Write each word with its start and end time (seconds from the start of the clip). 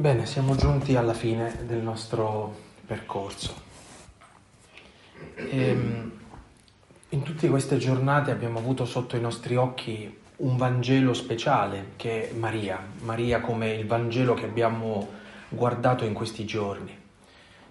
Bene, 0.00 0.26
siamo 0.26 0.54
giunti 0.54 0.94
alla 0.94 1.12
fine 1.12 1.64
del 1.66 1.78
nostro 1.78 2.54
percorso. 2.86 3.52
E, 5.34 5.48
ehm, 5.50 6.12
in 7.08 7.22
tutte 7.22 7.48
queste 7.48 7.78
giornate 7.78 8.30
abbiamo 8.30 8.60
avuto 8.60 8.84
sotto 8.84 9.16
i 9.16 9.20
nostri 9.20 9.56
occhi 9.56 10.18
un 10.36 10.56
Vangelo 10.56 11.14
speciale 11.14 11.94
che 11.96 12.30
è 12.30 12.32
Maria, 12.32 12.80
Maria 13.00 13.40
come 13.40 13.72
il 13.72 13.88
Vangelo 13.88 14.34
che 14.34 14.44
abbiamo 14.44 15.08
guardato 15.48 16.04
in 16.04 16.12
questi 16.12 16.44
giorni. 16.44 16.96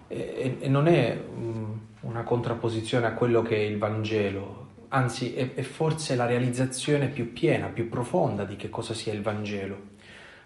E, 0.06 0.56
e 0.60 0.68
non 0.68 0.86
è 0.86 1.18
um, 1.34 1.80
una 2.00 2.24
contrapposizione 2.24 3.06
a 3.06 3.14
quello 3.14 3.40
che 3.40 3.56
è 3.56 3.60
il 3.60 3.78
Vangelo, 3.78 4.66
anzi 4.88 5.34
è, 5.34 5.54
è 5.54 5.62
forse 5.62 6.14
la 6.14 6.26
realizzazione 6.26 7.08
più 7.08 7.32
piena, 7.32 7.68
più 7.68 7.88
profonda 7.88 8.44
di 8.44 8.56
che 8.56 8.68
cosa 8.68 8.92
sia 8.92 9.14
il 9.14 9.22
Vangelo. 9.22 9.87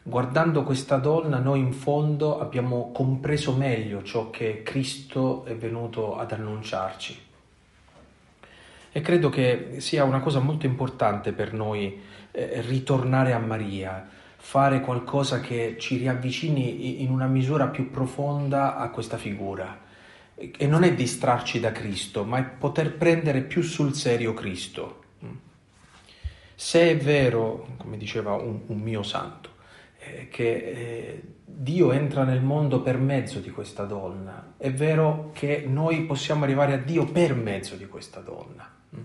Guardando 0.04 0.64
questa 0.64 0.96
donna 0.96 1.38
noi 1.38 1.60
in 1.60 1.72
fondo 1.72 2.40
abbiamo 2.40 2.90
compreso 2.90 3.54
meglio 3.54 4.02
ciò 4.02 4.30
che 4.30 4.64
Cristo 4.64 5.44
è 5.44 5.54
venuto 5.54 6.16
ad 6.16 6.32
annunciarci. 6.32 7.20
E 8.90 9.00
credo 9.00 9.28
che 9.28 9.76
sia 9.78 10.02
una 10.02 10.18
cosa 10.18 10.40
molto 10.40 10.66
importante 10.66 11.32
per 11.32 11.52
noi 11.52 12.00
eh, 12.32 12.60
ritornare 12.62 13.32
a 13.32 13.38
Maria, 13.38 14.08
fare 14.36 14.80
qualcosa 14.80 15.38
che 15.38 15.76
ci 15.78 15.98
riavvicini 15.98 17.02
in 17.02 17.10
una 17.10 17.26
misura 17.26 17.68
più 17.68 17.88
profonda 17.88 18.76
a 18.78 18.90
questa 18.90 19.16
figura. 19.16 19.78
E 20.34 20.66
non 20.66 20.82
è 20.82 20.94
distrarci 20.94 21.60
da 21.60 21.70
Cristo, 21.70 22.24
ma 22.24 22.38
è 22.38 22.42
poter 22.42 22.96
prendere 22.96 23.42
più 23.42 23.62
sul 23.62 23.94
serio 23.94 24.34
Cristo. 24.34 25.00
Se 26.56 26.90
è 26.90 26.96
vero, 26.96 27.68
come 27.76 27.96
diceva 27.96 28.32
un, 28.32 28.62
un 28.66 28.78
mio 28.78 29.02
santo, 29.04 29.51
che 30.30 30.54
eh, 30.54 31.22
Dio 31.44 31.92
entra 31.92 32.24
nel 32.24 32.42
mondo 32.42 32.80
per 32.80 32.98
mezzo 32.98 33.38
di 33.38 33.50
questa 33.50 33.84
donna. 33.84 34.54
È 34.56 34.72
vero 34.72 35.30
che 35.32 35.64
noi 35.66 36.02
possiamo 36.02 36.44
arrivare 36.44 36.72
a 36.72 36.78
Dio 36.78 37.04
per 37.04 37.34
mezzo 37.34 37.76
di 37.76 37.86
questa 37.86 38.20
donna. 38.20 38.68
Mm. 38.96 39.00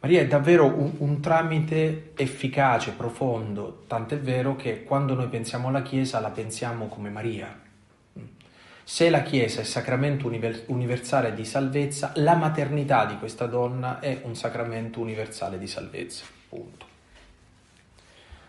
Maria 0.00 0.20
è 0.20 0.26
davvero 0.26 0.66
un, 0.66 0.94
un 0.98 1.20
tramite 1.20 2.12
efficace, 2.16 2.92
profondo, 2.92 3.84
tant'è 3.86 4.18
vero 4.18 4.56
che 4.56 4.82
quando 4.82 5.14
noi 5.14 5.28
pensiamo 5.28 5.68
alla 5.68 5.82
Chiesa 5.82 6.18
la 6.18 6.30
pensiamo 6.30 6.88
come 6.88 7.10
Maria. 7.10 7.60
Mm. 8.18 8.22
Se 8.82 9.10
la 9.10 9.22
Chiesa 9.22 9.60
è 9.60 9.64
sacramento 9.64 10.26
universale 10.66 11.34
di 11.34 11.44
salvezza, 11.44 12.12
la 12.16 12.34
maternità 12.34 13.04
di 13.04 13.16
questa 13.18 13.46
donna 13.46 14.00
è 14.00 14.22
un 14.24 14.34
sacramento 14.34 14.98
universale 14.98 15.58
di 15.58 15.68
salvezza. 15.68 16.24
Punto. 16.48 16.89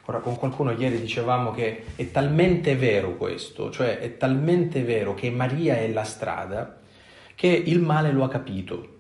Ora, 0.05 0.19
con 0.19 0.35
qualcuno 0.37 0.71
ieri 0.71 0.99
dicevamo 0.99 1.51
che 1.51 1.83
è 1.95 2.09
talmente 2.09 2.75
vero 2.75 3.15
questo, 3.17 3.69
cioè 3.69 3.99
è 3.99 4.17
talmente 4.17 4.81
vero 4.83 5.13
che 5.13 5.29
Maria 5.29 5.77
è 5.77 5.87
la 5.91 6.03
strada, 6.03 6.79
che 7.35 7.47
il 7.47 7.79
male 7.79 8.11
lo 8.11 8.23
ha 8.23 8.29
capito. 8.29 8.99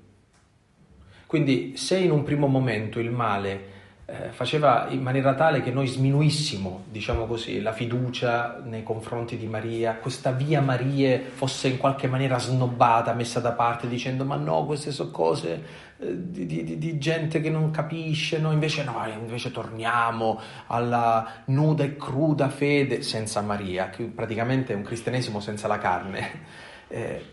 Quindi 1.25 1.75
se 1.75 1.97
in 1.97 2.11
un 2.11 2.23
primo 2.23 2.47
momento 2.47 2.99
il 2.99 3.09
male 3.09 3.69
eh, 4.05 4.29
faceva 4.31 4.87
in 4.89 5.01
maniera 5.01 5.33
tale 5.33 5.61
che 5.61 5.71
noi 5.71 5.87
sminuissimo, 5.87 6.83
diciamo 6.89 7.25
così, 7.25 7.61
la 7.61 7.71
fiducia 7.71 8.61
nei 8.63 8.83
confronti 8.83 9.37
di 9.37 9.47
Maria, 9.47 9.95
questa 9.95 10.31
via 10.31 10.59
Marie 10.59 11.19
fosse 11.19 11.69
in 11.69 11.77
qualche 11.77 12.07
maniera 12.07 12.37
snobbata, 12.37 13.13
messa 13.13 13.39
da 13.39 13.53
parte, 13.53 13.87
dicendo 13.87 14.25
ma 14.25 14.35
no, 14.35 14.65
queste 14.65 14.91
sono 14.91 15.11
cose 15.11 15.63
di, 16.01 16.45
di, 16.47 16.77
di, 16.79 16.97
gente 16.97 17.41
che 17.41 17.49
non 17.51 17.69
capisce, 17.69 18.39
no? 18.39 18.51
invece 18.51 18.83
no, 18.83 19.05
invece 19.07 19.51
torniamo 19.51 20.39
alla 20.67 21.43
nuda 21.45 21.83
e 21.83 21.95
cruda 21.95 22.49
fede 22.49 23.03
senza 23.03 23.41
Maria, 23.41 23.89
che 23.89 24.05
praticamente 24.05 24.73
è 24.73 24.75
un 24.75 24.81
cristianesimo 24.81 25.39
senza 25.39 25.67
la 25.67 25.77
carne. 25.77 26.69
Eh, 26.91 27.25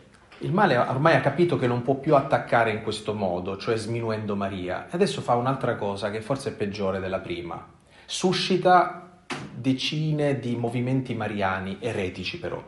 il 0.43 0.53
male 0.53 0.77
ormai 0.77 1.17
ha 1.17 1.21
capito 1.21 1.59
che 1.59 1.67
non 1.67 1.83
può 1.83 1.97
più 1.97 2.15
attaccare 2.15 2.71
in 2.71 2.85
questo 2.85 3.13
modo, 3.13 3.57
cioè 3.57 3.77
sminuendo 3.77 4.37
Maria, 4.37 4.87
e 4.87 4.91
adesso 4.93 5.21
fa 5.21 5.35
un'altra 5.35 5.75
cosa 5.75 6.13
che 6.13 6.21
forse 6.21 6.51
è 6.51 6.53
peggiore 6.53 7.01
della 7.01 7.19
prima. 7.19 7.67
Suscita 8.07 9.19
decine 9.53 10.39
di 10.39 10.55
movimenti 10.55 11.13
mariani, 11.17 11.79
eretici 11.81 12.39
però. 12.39 12.63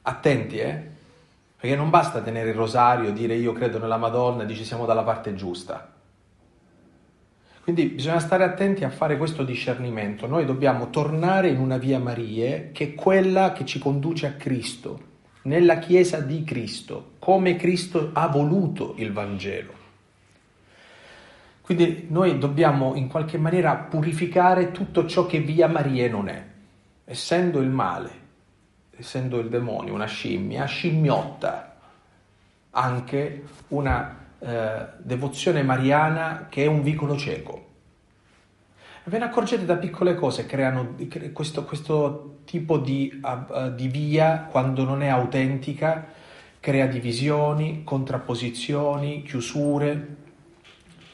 Attenti, 0.00 0.56
eh? 0.56 0.90
Perché 1.60 1.74
non 1.74 1.90
basta 1.90 2.20
tenere 2.20 2.50
il 2.50 2.54
rosario, 2.54 3.12
dire 3.12 3.34
io 3.34 3.52
credo 3.52 3.78
nella 3.78 3.96
Madonna 3.96 4.44
dici 4.44 4.64
siamo 4.64 4.86
dalla 4.86 5.02
parte 5.02 5.34
giusta. 5.34 5.92
Quindi 7.62 7.86
bisogna 7.86 8.20
stare 8.20 8.44
attenti 8.44 8.84
a 8.84 8.90
fare 8.90 9.18
questo 9.18 9.42
discernimento. 9.42 10.26
Noi 10.26 10.44
dobbiamo 10.44 10.88
tornare 10.88 11.48
in 11.48 11.58
una 11.58 11.76
via 11.76 11.98
Marie 11.98 12.70
che 12.72 12.84
è 12.84 12.94
quella 12.94 13.52
che 13.52 13.64
ci 13.64 13.80
conduce 13.80 14.26
a 14.26 14.32
Cristo, 14.32 15.00
nella 15.42 15.78
Chiesa 15.78 16.20
di 16.20 16.44
Cristo, 16.44 17.12
come 17.18 17.56
Cristo 17.56 18.10
ha 18.12 18.28
voluto 18.28 18.94
il 18.96 19.12
Vangelo. 19.12 19.72
Quindi 21.60 22.06
noi 22.08 22.38
dobbiamo 22.38 22.94
in 22.94 23.08
qualche 23.08 23.36
maniera 23.36 23.74
purificare 23.74 24.70
tutto 24.70 25.06
ciò 25.06 25.26
che 25.26 25.40
via 25.40 25.66
Maria 25.66 26.08
non 26.08 26.28
è, 26.28 26.42
essendo 27.04 27.60
il 27.60 27.68
male, 27.68 28.10
essendo 28.98 29.38
il 29.38 29.48
demonio 29.48 29.94
una 29.94 30.06
scimmia, 30.06 30.64
scimmiotta 30.64 31.76
anche 32.70 33.44
una 33.68 34.16
eh, 34.38 34.86
devozione 34.98 35.62
mariana 35.62 36.46
che 36.48 36.64
è 36.64 36.66
un 36.66 36.82
vicolo 36.82 37.16
cieco. 37.16 37.66
Ve 39.04 39.18
ne 39.18 39.24
accorgete 39.24 39.64
da 39.64 39.76
piccole 39.76 40.14
cose, 40.14 40.44
creano 40.44 40.96
questo, 41.32 41.64
questo 41.64 42.40
tipo 42.44 42.76
di, 42.76 43.20
uh, 43.22 43.74
di 43.74 43.88
via 43.88 44.46
quando 44.50 44.84
non 44.84 45.02
è 45.02 45.08
autentica, 45.08 46.06
crea 46.60 46.86
divisioni, 46.86 47.84
contrapposizioni, 47.84 49.22
chiusure, 49.22 50.16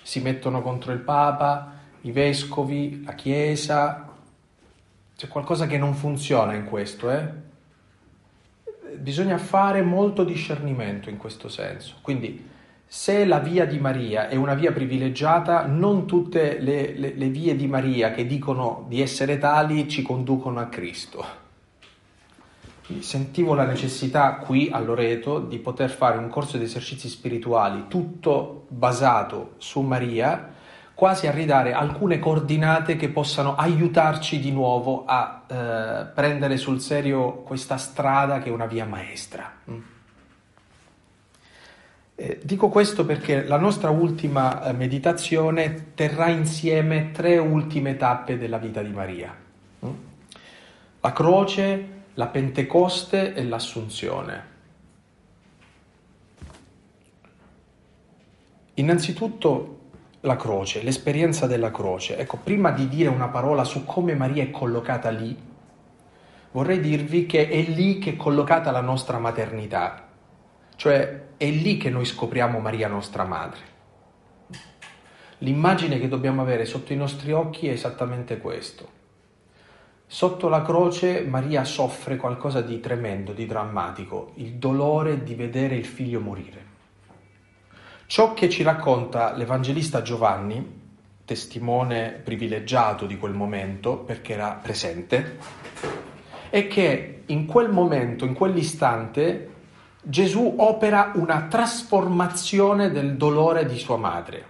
si 0.02 0.20
mettono 0.20 0.60
contro 0.60 0.92
il 0.92 0.98
Papa, 0.98 1.72
i 2.00 2.10
vescovi, 2.10 3.04
la 3.04 3.14
Chiesa. 3.14 4.08
C'è 5.16 5.28
qualcosa 5.28 5.68
che 5.68 5.78
non 5.78 5.94
funziona 5.94 6.54
in 6.54 6.64
questo, 6.64 7.10
eh? 7.12 7.52
Bisogna 8.98 9.38
fare 9.38 9.82
molto 9.82 10.24
discernimento 10.24 11.10
in 11.10 11.16
questo 11.16 11.48
senso. 11.48 11.96
Quindi 12.00 12.52
se 12.86 13.24
la 13.24 13.40
via 13.40 13.66
di 13.66 13.78
Maria 13.78 14.28
è 14.28 14.36
una 14.36 14.54
via 14.54 14.72
privilegiata, 14.72 15.66
non 15.66 16.06
tutte 16.06 16.60
le, 16.60 16.96
le, 16.96 17.14
le, 17.16 17.28
vie 17.28 17.56
di 17.56 17.66
Maria 17.66 18.12
che 18.12 18.26
dicono 18.26 18.84
di 18.88 19.00
essere 19.00 19.38
tali 19.38 19.88
ci 19.88 20.02
conducono 20.02 20.60
a 20.60 20.66
Cristo. 20.66 21.42
Sentivo 23.00 23.54
la 23.54 23.64
necessità 23.64 24.34
qui 24.34 24.68
a 24.70 24.78
Loreto 24.78 25.40
di 25.40 25.58
poter 25.58 25.90
fare 25.90 26.18
un 26.18 26.28
corso 26.28 26.58
di 26.58 26.64
esercizi 26.64 27.08
spirituali 27.08 27.86
tutto 27.88 28.66
basato 28.68 29.54
su 29.56 29.80
Maria, 29.80 30.53
quasi 30.94 31.26
a 31.26 31.32
ridare 31.32 31.72
alcune 31.72 32.20
coordinate 32.20 32.96
che 32.96 33.08
possano 33.08 33.56
aiutarci 33.56 34.38
di 34.38 34.52
nuovo 34.52 35.04
a 35.04 35.42
eh, 35.46 36.04
prendere 36.14 36.56
sul 36.56 36.80
serio 36.80 37.42
questa 37.42 37.76
strada 37.76 38.38
che 38.38 38.48
è 38.48 38.52
una 38.52 38.66
via 38.66 38.86
maestra. 38.86 39.52
Mm. 39.70 39.80
Eh, 42.16 42.40
dico 42.44 42.68
questo 42.68 43.04
perché 43.04 43.44
la 43.44 43.58
nostra 43.58 43.90
ultima 43.90 44.62
eh, 44.62 44.72
meditazione 44.72 45.94
terrà 45.94 46.28
insieme 46.28 47.10
tre 47.10 47.38
ultime 47.38 47.96
tappe 47.96 48.38
della 48.38 48.58
vita 48.58 48.80
di 48.80 48.92
Maria. 48.92 49.34
Mm? 49.84 49.90
La 51.00 51.12
croce, 51.12 51.88
la 52.14 52.28
Pentecoste 52.28 53.34
e 53.34 53.42
l'Assunzione. 53.42 54.52
Innanzitutto 58.74 59.78
la 60.24 60.36
croce, 60.36 60.82
l'esperienza 60.82 61.46
della 61.46 61.70
croce. 61.70 62.16
Ecco, 62.16 62.38
prima 62.42 62.70
di 62.70 62.88
dire 62.88 63.08
una 63.08 63.28
parola 63.28 63.64
su 63.64 63.84
come 63.84 64.14
Maria 64.14 64.42
è 64.42 64.50
collocata 64.50 65.10
lì, 65.10 65.36
vorrei 66.52 66.80
dirvi 66.80 67.26
che 67.26 67.48
è 67.48 67.60
lì 67.62 67.98
che 67.98 68.12
è 68.12 68.16
collocata 68.16 68.70
la 68.70 68.80
nostra 68.80 69.18
maternità, 69.18 70.08
cioè 70.76 71.22
è 71.36 71.46
lì 71.46 71.76
che 71.76 71.90
noi 71.90 72.04
scopriamo 72.04 72.58
Maria 72.58 72.88
nostra 72.88 73.24
madre. 73.24 73.72
L'immagine 75.38 75.98
che 76.00 76.08
dobbiamo 76.08 76.40
avere 76.40 76.64
sotto 76.64 76.94
i 76.94 76.96
nostri 76.96 77.32
occhi 77.32 77.68
è 77.68 77.72
esattamente 77.72 78.38
questo. 78.38 79.02
Sotto 80.06 80.48
la 80.48 80.62
croce 80.62 81.22
Maria 81.22 81.64
soffre 81.64 82.16
qualcosa 82.16 82.62
di 82.62 82.80
tremendo, 82.80 83.32
di 83.32 83.44
drammatico, 83.44 84.32
il 84.36 84.54
dolore 84.54 85.22
di 85.22 85.34
vedere 85.34 85.74
il 85.74 85.84
figlio 85.84 86.20
morire. 86.20 86.63
Ciò 88.14 88.32
che 88.32 88.48
ci 88.48 88.62
racconta 88.62 89.32
l'Evangelista 89.32 90.00
Giovanni, 90.00 90.82
testimone 91.24 92.12
privilegiato 92.22 93.06
di 93.06 93.18
quel 93.18 93.32
momento 93.32 93.96
perché 93.96 94.34
era 94.34 94.52
presente, 94.52 95.36
è 96.48 96.68
che 96.68 97.22
in 97.26 97.46
quel 97.46 97.70
momento, 97.70 98.24
in 98.24 98.34
quell'istante, 98.34 99.48
Gesù 100.00 100.54
opera 100.58 101.10
una 101.16 101.48
trasformazione 101.50 102.92
del 102.92 103.16
dolore 103.16 103.66
di 103.66 103.80
sua 103.80 103.96
madre. 103.96 104.46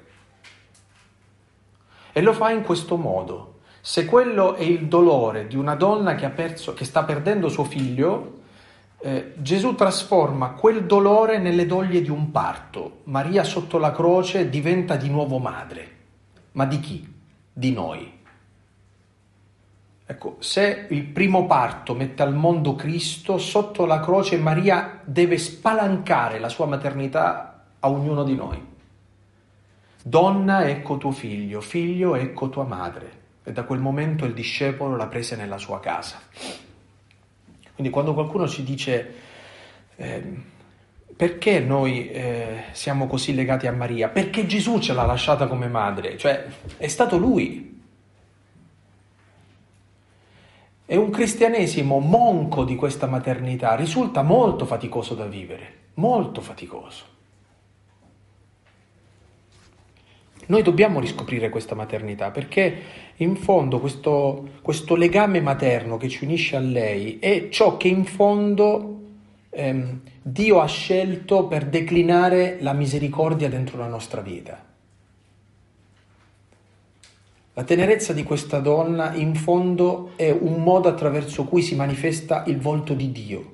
E 2.13 2.21
lo 2.21 2.35
fa 2.35 2.51
in 2.51 2.65
questo 2.65 2.99
modo. 2.99 3.61
Se 3.81 4.05
quello 4.05 4.57
è 4.57 4.63
il 4.63 4.89
dolore 4.89 5.47
di 5.47 5.57
una 5.57 5.75
donna 5.75 6.17
che, 6.17 6.29
perso, 6.29 6.75
che 6.75 6.85
sta 6.85 7.03
perdendo 7.05 7.49
suo 7.49 7.65
figlio, 7.65 8.43
eh, 9.07 9.35
Gesù 9.37 9.75
trasforma 9.75 10.53
quel 10.53 10.87
dolore 10.87 11.37
nelle 11.37 11.67
doglie 11.67 12.01
di 12.01 12.09
un 12.09 12.31
parto. 12.31 13.03
Maria 13.05 13.45
sotto 13.45 13.77
la 13.77 13.93
croce 13.93 14.49
diventa 14.49 14.97
di 14.97 15.11
nuovo 15.11 15.37
madre. 15.37 15.91
Ma 16.53 16.65
di 16.65 16.81
chi? 16.81 17.15
Di 17.53 17.71
noi. 17.71 18.11
Ecco, 20.07 20.37
se 20.39 20.87
il 20.89 21.05
primo 21.05 21.45
parto 21.45 21.95
mette 21.95 22.23
al 22.23 22.35
mondo 22.35 22.75
Cristo, 22.77 23.37
sotto 23.37 23.85
la 23.85 24.01
croce 24.01 24.39
Maria 24.39 25.01
deve 25.05 25.37
spalancare 25.37 26.39
la 26.39 26.49
sua 26.49 26.65
maternità 26.65 27.67
a 27.81 27.91
ognuno 27.91 28.25
di 28.25 28.35
noi. 28.35 28.67
Donna, 30.03 30.67
ecco 30.67 30.97
tuo 30.97 31.11
figlio, 31.11 31.61
figlio, 31.61 32.15
ecco 32.15 32.49
tua 32.49 32.65
madre. 32.65 33.21
E 33.45 33.53
da 33.53 33.65
quel 33.65 33.81
momento 33.81 34.25
il 34.25 34.33
discepolo 34.33 34.97
la 34.97 35.09
prese 35.09 35.37
nella 35.37 35.59
sua 35.59 35.79
casa. 35.81 36.21
Quindi 37.75 37.93
quando 37.93 38.15
qualcuno 38.15 38.49
ci 38.49 38.63
dice 38.63 39.15
eh, 39.97 40.23
perché 41.17 41.61
noi 41.61 42.09
eh, 42.11 42.65
siamo 42.73 43.07
così 43.07 43.35
legati 43.35 43.67
a 43.67 43.73
Maria? 43.73 44.09
Perché 44.09 44.47
Gesù 44.47 44.79
ce 44.79 44.93
l'ha 44.93 45.05
lasciata 45.05 45.47
come 45.47 45.69
madre, 45.69 46.17
cioè 46.17 46.45
è 46.77 46.87
stato 46.87 47.17
lui 47.17 47.73
E 50.87 50.97
un 50.97 51.09
cristianesimo 51.09 51.99
monco 51.99 52.63
di 52.63 52.77
questa 52.77 53.07
maternità 53.07 53.75
risulta 53.75 54.23
molto 54.23 54.67
faticoso 54.67 55.15
da 55.15 55.25
vivere, 55.25 55.89
molto 55.95 56.43
faticoso. 56.43 57.14
Noi 60.47 60.63
dobbiamo 60.63 61.01
riscoprire 61.01 61.49
questa 61.49 61.75
maternità 61.75 62.31
perché 62.31 62.77
in 63.17 63.37
fondo 63.37 63.81
questo, 63.81 64.49
questo 64.61 64.97
legame 64.97 65.41
materno 65.41 65.97
che 65.97 66.09
ci 66.09 66.25
unisce 66.25 66.57
a 66.57 66.61
lei 66.61 67.19
è 67.19 67.49
ciò 67.49 67.77
che 67.77 67.89
in 67.89 68.05
fondo 68.05 69.01
ehm, 69.51 70.01
Dio 70.23 70.61
ha 70.61 70.67
scelto 70.67 71.47
per 71.47 71.67
declinare 71.67 72.59
la 72.61 72.73
misericordia 72.73 73.49
dentro 73.49 73.79
la 73.79 73.89
nostra 73.89 74.21
vita. 74.21 74.73
La 77.57 77.63
tenerezza 77.63 78.13
di 78.13 78.25
questa 78.25 78.59
donna 78.59 79.15
in 79.15 79.37
fondo 79.37 80.13
è 80.17 80.31
un 80.31 80.63
modo 80.63 80.89
attraverso 80.89 81.45
cui 81.45 81.63
si 81.63 81.77
manifesta 81.77 82.43
il 82.47 82.59
volto 82.59 82.95
di 82.95 83.13
Dio. 83.13 83.53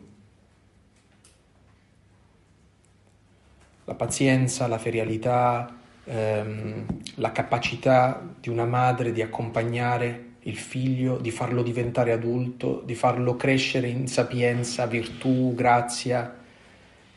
La 3.84 3.94
pazienza, 3.94 4.66
la 4.68 4.78
ferialità, 4.78 5.79
ehm, 6.10 6.84
la 7.16 7.32
capacità 7.32 8.22
di 8.40 8.48
una 8.48 8.64
madre 8.64 9.12
di 9.12 9.22
accompagnare 9.22 10.26
il 10.44 10.56
figlio, 10.56 11.18
di 11.18 11.30
farlo 11.30 11.62
diventare 11.62 12.12
adulto, 12.12 12.82
di 12.84 12.94
farlo 12.94 13.36
crescere 13.36 13.88
in 13.88 14.08
sapienza, 14.08 14.86
virtù, 14.86 15.54
grazia, 15.54 16.34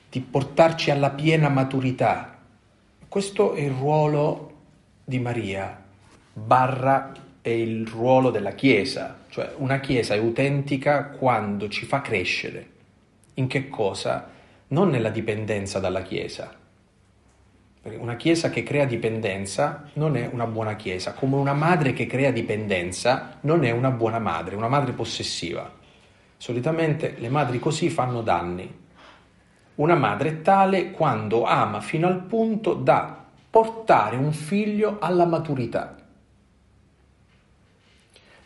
di 0.09 0.19
portarci 0.19 0.91
alla 0.91 1.09
piena 1.09 1.49
maturità. 1.49 2.37
Questo 3.07 3.53
è 3.53 3.61
il 3.61 3.71
ruolo 3.71 4.51
di 5.03 5.19
Maria 5.19 5.81
barra 6.33 7.11
è 7.41 7.49
il 7.49 7.85
ruolo 7.85 8.31
della 8.31 8.53
Chiesa, 8.53 9.19
cioè 9.29 9.53
una 9.57 9.79
Chiesa 9.79 10.15
è 10.15 10.17
autentica 10.17 11.09
quando 11.09 11.67
ci 11.69 11.85
fa 11.85 12.01
crescere. 12.01 12.69
In 13.35 13.47
che 13.47 13.67
cosa? 13.67 14.29
Non 14.69 14.89
nella 14.89 15.09
dipendenza 15.09 15.79
dalla 15.79 16.01
Chiesa. 16.01 16.62
Perché 17.83 17.97
una 17.97 18.15
Chiesa 18.15 18.49
che 18.49 18.63
crea 18.63 18.85
dipendenza 18.85 19.89
non 19.95 20.15
è 20.15 20.29
una 20.31 20.47
buona 20.47 20.77
Chiesa, 20.77 21.11
come 21.11 21.35
una 21.35 21.51
madre 21.51 21.91
che 21.91 22.05
crea 22.05 22.31
dipendenza 22.31 23.39
non 23.41 23.65
è 23.65 23.71
una 23.71 23.91
buona 23.91 24.19
madre, 24.19 24.55
una 24.55 24.69
madre 24.69 24.93
possessiva. 24.93 25.69
Solitamente 26.37 27.15
le 27.17 27.27
madri 27.27 27.59
così 27.59 27.89
fanno 27.89 28.21
danni. 28.21 28.73
Una 29.75 29.95
madre 29.95 30.29
è 30.29 30.41
tale 30.41 30.91
quando 30.91 31.43
ama 31.43 31.81
fino 31.81 32.07
al 32.07 32.21
punto 32.21 32.73
da 32.73 33.21
portare 33.49 34.15
un 34.15 34.31
figlio 34.31 34.99
alla 35.01 35.25
maturità. 35.25 35.97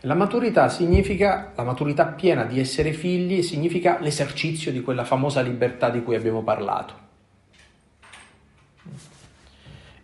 La 0.01 0.15
maturità 0.15 0.67
significa, 0.67 1.51
la 1.55 1.63
maturità 1.63 2.07
piena 2.07 2.43
di 2.43 2.59
essere 2.59 2.91
figli, 2.91 3.43
significa 3.43 3.99
l'esercizio 3.99 4.71
di 4.71 4.81
quella 4.81 5.03
famosa 5.03 5.41
libertà 5.41 5.91
di 5.91 6.01
cui 6.01 6.15
abbiamo 6.15 6.41
parlato. 6.41 7.05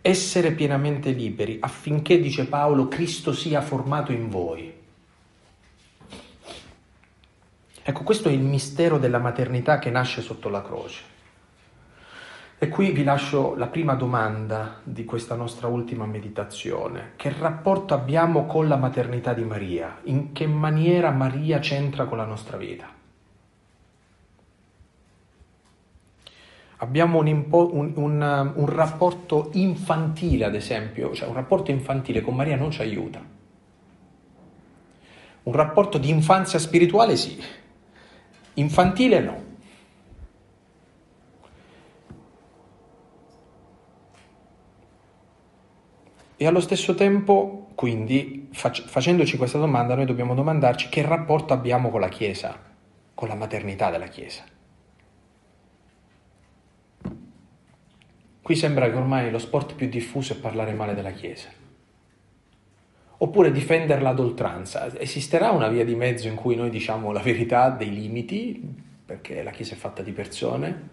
Essere 0.06 0.50
pienamente 0.52 1.12
liberi 1.12 1.56
affinché, 1.58 2.20
dice 2.20 2.44
Paolo, 2.44 2.88
Cristo 2.88 3.32
sia 3.32 3.62
formato 3.62 4.12
in 4.12 4.28
voi. 4.28 4.70
Ecco, 7.82 8.02
questo 8.02 8.28
è 8.28 8.32
il 8.32 8.42
mistero 8.42 8.98
della 8.98 9.18
maternità 9.18 9.78
che 9.78 9.88
nasce 9.88 10.20
sotto 10.20 10.50
la 10.50 10.60
croce. 10.60 11.02
E 12.58 12.68
qui 12.68 12.90
vi 12.90 13.02
lascio 13.02 13.54
la 13.56 13.68
prima 13.68 13.94
domanda 13.94 14.80
di 14.82 15.06
questa 15.06 15.36
nostra 15.36 15.68
ultima 15.68 16.04
meditazione. 16.04 17.12
Che 17.16 17.34
rapporto 17.38 17.94
abbiamo 17.94 18.44
con 18.44 18.68
la 18.68 18.76
maternità 18.76 19.32
di 19.32 19.44
Maria? 19.44 20.00
In 20.02 20.32
che 20.32 20.46
maniera 20.46 21.12
Maria 21.12 21.60
c'entra 21.60 22.04
con 22.04 22.18
la 22.18 22.26
nostra 22.26 22.58
vita? 22.58 22.93
Abbiamo 26.78 27.18
un, 27.18 27.28
impo- 27.28 27.70
un, 27.72 27.92
un, 27.94 28.52
un 28.54 28.66
rapporto 28.66 29.50
infantile, 29.52 30.44
ad 30.44 30.54
esempio, 30.54 31.14
cioè 31.14 31.28
un 31.28 31.34
rapporto 31.34 31.70
infantile 31.70 32.20
con 32.20 32.34
Maria 32.34 32.56
non 32.56 32.70
ci 32.70 32.80
aiuta. 32.80 33.22
Un 35.44 35.52
rapporto 35.52 35.98
di 35.98 36.08
infanzia 36.08 36.58
spirituale 36.58 37.16
sì, 37.16 37.38
infantile 38.54 39.20
no. 39.20 39.42
E 46.36 46.46
allo 46.46 46.60
stesso 46.60 46.94
tempo, 46.94 47.68
quindi, 47.74 48.48
fac- 48.52 48.86
facendoci 48.86 49.36
questa 49.36 49.58
domanda, 49.58 49.94
noi 49.94 50.04
dobbiamo 50.04 50.34
domandarci 50.34 50.88
che 50.88 51.02
rapporto 51.02 51.52
abbiamo 51.52 51.90
con 51.90 52.00
la 52.00 52.08
Chiesa, 52.08 52.58
con 53.14 53.28
la 53.28 53.34
maternità 53.34 53.90
della 53.90 54.08
Chiesa. 54.08 54.53
Qui 58.44 58.56
sembra 58.56 58.90
che 58.90 58.96
ormai 58.96 59.30
lo 59.30 59.38
sport 59.38 59.74
più 59.74 59.88
diffuso 59.88 60.34
è 60.34 60.36
parlare 60.36 60.74
male 60.74 60.94
della 60.94 61.12
Chiesa. 61.12 61.48
Oppure 63.16 63.50
difenderla 63.50 64.10
ad 64.10 64.18
oltranza. 64.18 64.92
Esisterà 64.98 65.50
una 65.50 65.68
via 65.68 65.82
di 65.82 65.94
mezzo 65.94 66.28
in 66.28 66.34
cui 66.34 66.54
noi 66.54 66.68
diciamo 66.68 67.10
la 67.10 67.20
verità 67.20 67.70
dei 67.70 67.90
limiti, 67.90 68.62
perché 69.02 69.42
la 69.42 69.50
Chiesa 69.50 69.72
è 69.72 69.78
fatta 69.78 70.02
di 70.02 70.12
persone, 70.12 70.88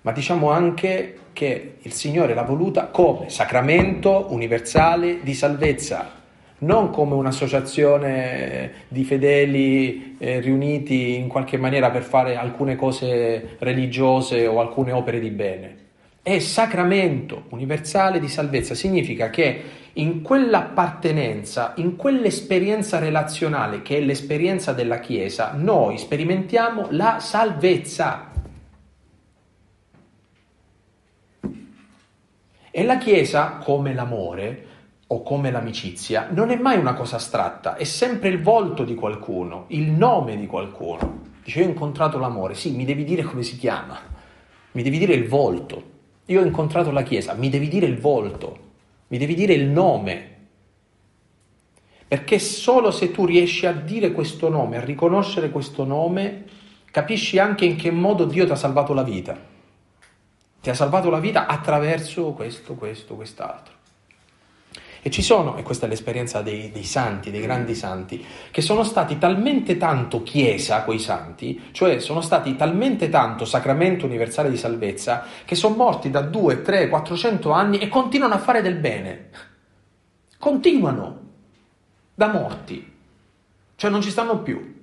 ma 0.00 0.10
diciamo 0.10 0.50
anche 0.50 1.18
che 1.32 1.76
il 1.78 1.92
Signore 1.92 2.34
l'ha 2.34 2.42
voluta 2.42 2.88
come 2.88 3.28
sacramento 3.28 4.26
universale 4.30 5.22
di 5.22 5.34
salvezza, 5.34 6.10
non 6.58 6.90
come 6.90 7.14
un'associazione 7.14 8.72
di 8.88 9.04
fedeli 9.04 10.16
eh, 10.18 10.40
riuniti 10.40 11.14
in 11.14 11.28
qualche 11.28 11.58
maniera 11.58 11.92
per 11.92 12.02
fare 12.02 12.34
alcune 12.34 12.74
cose 12.74 13.54
religiose 13.60 14.48
o 14.48 14.58
alcune 14.58 14.90
opere 14.90 15.20
di 15.20 15.30
bene. 15.30 15.86
È 16.28 16.40
sacramento 16.40 17.44
universale 17.52 18.20
di 18.20 18.28
salvezza, 18.28 18.74
significa 18.74 19.30
che 19.30 19.62
in 19.94 20.20
quell'appartenenza, 20.20 21.72
in 21.76 21.96
quell'esperienza 21.96 22.98
relazionale 22.98 23.80
che 23.80 23.96
è 23.96 24.00
l'esperienza 24.02 24.74
della 24.74 25.00
Chiesa, 25.00 25.52
noi 25.56 25.96
sperimentiamo 25.96 26.88
la 26.90 27.18
salvezza. 27.18 28.30
E 32.70 32.84
la 32.84 32.98
Chiesa, 32.98 33.56
come 33.64 33.94
l'amore 33.94 34.66
o 35.06 35.22
come 35.22 35.50
l'amicizia, 35.50 36.28
non 36.30 36.50
è 36.50 36.56
mai 36.56 36.76
una 36.76 36.92
cosa 36.92 37.16
astratta, 37.16 37.76
è 37.76 37.84
sempre 37.84 38.28
il 38.28 38.42
volto 38.42 38.84
di 38.84 38.94
qualcuno, 38.94 39.64
il 39.68 39.92
nome 39.92 40.36
di 40.36 40.46
qualcuno. 40.46 41.20
Dice, 41.42 41.60
io 41.60 41.64
ho 41.64 41.70
incontrato 41.70 42.18
l'amore, 42.18 42.52
sì, 42.52 42.72
mi 42.72 42.84
devi 42.84 43.04
dire 43.04 43.22
come 43.22 43.42
si 43.42 43.56
chiama, 43.56 43.98
mi 44.72 44.82
devi 44.82 44.98
dire 44.98 45.14
il 45.14 45.26
volto. 45.26 45.96
Io 46.30 46.42
ho 46.42 46.44
incontrato 46.44 46.90
la 46.90 47.02
Chiesa, 47.02 47.32
mi 47.32 47.48
devi 47.48 47.68
dire 47.68 47.86
il 47.86 47.98
volto, 47.98 48.58
mi 49.08 49.18
devi 49.18 49.34
dire 49.34 49.54
il 49.54 49.66
nome. 49.66 50.36
Perché 52.06 52.38
solo 52.38 52.90
se 52.90 53.10
tu 53.10 53.24
riesci 53.24 53.66
a 53.66 53.72
dire 53.72 54.12
questo 54.12 54.48
nome, 54.48 54.76
a 54.76 54.84
riconoscere 54.84 55.50
questo 55.50 55.84
nome, 55.84 56.44
capisci 56.90 57.38
anche 57.38 57.64
in 57.64 57.76
che 57.76 57.90
modo 57.90 58.24
Dio 58.24 58.44
ti 58.44 58.52
ha 58.52 58.56
salvato 58.56 58.92
la 58.92 59.02
vita. 59.02 59.38
Ti 60.60 60.70
ha 60.70 60.74
salvato 60.74 61.08
la 61.08 61.20
vita 61.20 61.46
attraverso 61.46 62.32
questo, 62.32 62.74
questo, 62.74 63.14
quest'altro. 63.14 63.77
E 65.00 65.10
ci 65.10 65.22
sono, 65.22 65.56
e 65.56 65.62
questa 65.62 65.86
è 65.86 65.88
l'esperienza 65.88 66.42
dei, 66.42 66.70
dei, 66.70 66.84
santi, 66.84 67.30
dei 67.30 67.40
grandi 67.40 67.74
santi, 67.74 68.24
che 68.50 68.60
sono 68.60 68.82
stati 68.82 69.16
talmente 69.18 69.76
tanto 69.76 70.22
chiesa, 70.22 70.82
quei 70.82 70.98
santi, 70.98 71.68
cioè 71.70 72.00
sono 72.00 72.20
stati 72.20 72.56
talmente 72.56 73.08
tanto 73.08 73.44
sacramento 73.44 74.06
universale 74.06 74.50
di 74.50 74.56
salvezza, 74.56 75.24
che 75.44 75.54
sono 75.54 75.76
morti 75.76 76.10
da 76.10 76.20
2, 76.20 76.62
3, 76.62 76.88
400 76.88 77.50
anni 77.52 77.78
e 77.78 77.88
continuano 77.88 78.34
a 78.34 78.38
fare 78.38 78.60
del 78.60 78.76
bene. 78.76 79.30
Continuano 80.38 81.26
da 82.14 82.28
morti. 82.28 82.96
cioè 83.76 83.90
non 83.90 84.02
ci 84.02 84.10
stanno 84.10 84.42
più. 84.42 84.76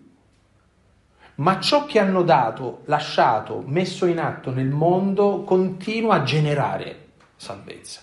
Ma 1.36 1.60
ciò 1.60 1.86
che 1.86 2.00
hanno 2.00 2.24
dato, 2.24 2.84
lasciato, 2.86 3.62
messo 3.66 4.06
in 4.06 4.20
atto 4.20 4.52
nel 4.52 4.70
mondo 4.70 5.44
continua 5.44 6.16
a 6.16 6.24
generare 6.24 7.08
salvezza. 7.36 8.02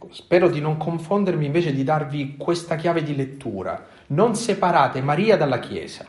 Ecco, 0.00 0.12
spero 0.12 0.48
di 0.48 0.60
non 0.60 0.76
confondermi 0.76 1.44
invece 1.44 1.72
di 1.72 1.82
darvi 1.82 2.36
questa 2.36 2.76
chiave 2.76 3.02
di 3.02 3.16
lettura. 3.16 3.84
Non 4.08 4.36
separate 4.36 5.02
Maria 5.02 5.36
dalla 5.36 5.58
Chiesa. 5.58 6.06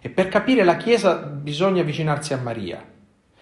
E 0.00 0.08
per 0.08 0.28
capire 0.28 0.64
la 0.64 0.78
Chiesa 0.78 1.16
bisogna 1.16 1.82
avvicinarsi 1.82 2.32
a 2.32 2.38
Maria. 2.38 2.82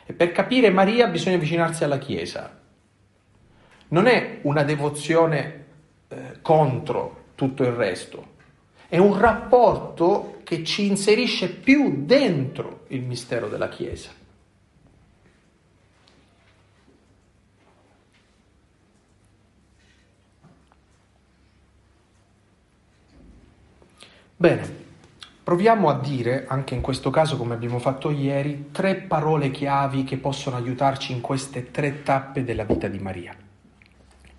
E 0.04 0.12
per 0.12 0.32
capire 0.32 0.70
Maria 0.70 1.06
bisogna 1.06 1.36
avvicinarsi 1.36 1.84
alla 1.84 1.98
Chiesa. 1.98 2.58
Non 3.88 4.08
è 4.08 4.40
una 4.42 4.64
devozione 4.64 5.64
eh, 6.08 6.38
contro 6.42 7.26
tutto 7.36 7.62
il 7.62 7.72
resto, 7.72 8.26
è 8.88 8.98
un 8.98 9.16
rapporto 9.16 10.40
che 10.42 10.64
ci 10.64 10.86
inserisce 10.86 11.50
più 11.50 12.04
dentro 12.04 12.84
il 12.88 13.02
mistero 13.02 13.48
della 13.48 13.68
Chiesa. 13.68 14.10
Bene, 24.40 24.74
proviamo 25.44 25.90
a 25.90 25.98
dire, 26.00 26.46
anche 26.48 26.74
in 26.74 26.80
questo 26.80 27.10
caso 27.10 27.36
come 27.36 27.52
abbiamo 27.52 27.78
fatto 27.78 28.10
ieri, 28.10 28.70
tre 28.72 28.94
parole 28.94 29.50
chiavi 29.50 30.02
che 30.02 30.16
possono 30.16 30.56
aiutarci 30.56 31.12
in 31.12 31.20
queste 31.20 31.70
tre 31.70 32.02
tappe 32.02 32.42
della 32.42 32.64
vita 32.64 32.88
di 32.88 32.98
Maria. 32.98 33.36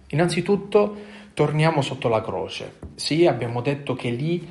Innanzitutto 0.07 0.97
torniamo 1.35 1.83
sotto 1.83 2.07
la 2.07 2.19
croce. 2.23 2.79
Sì, 2.95 3.27
abbiamo 3.27 3.61
detto 3.61 3.93
che 3.93 4.09
lì 4.09 4.49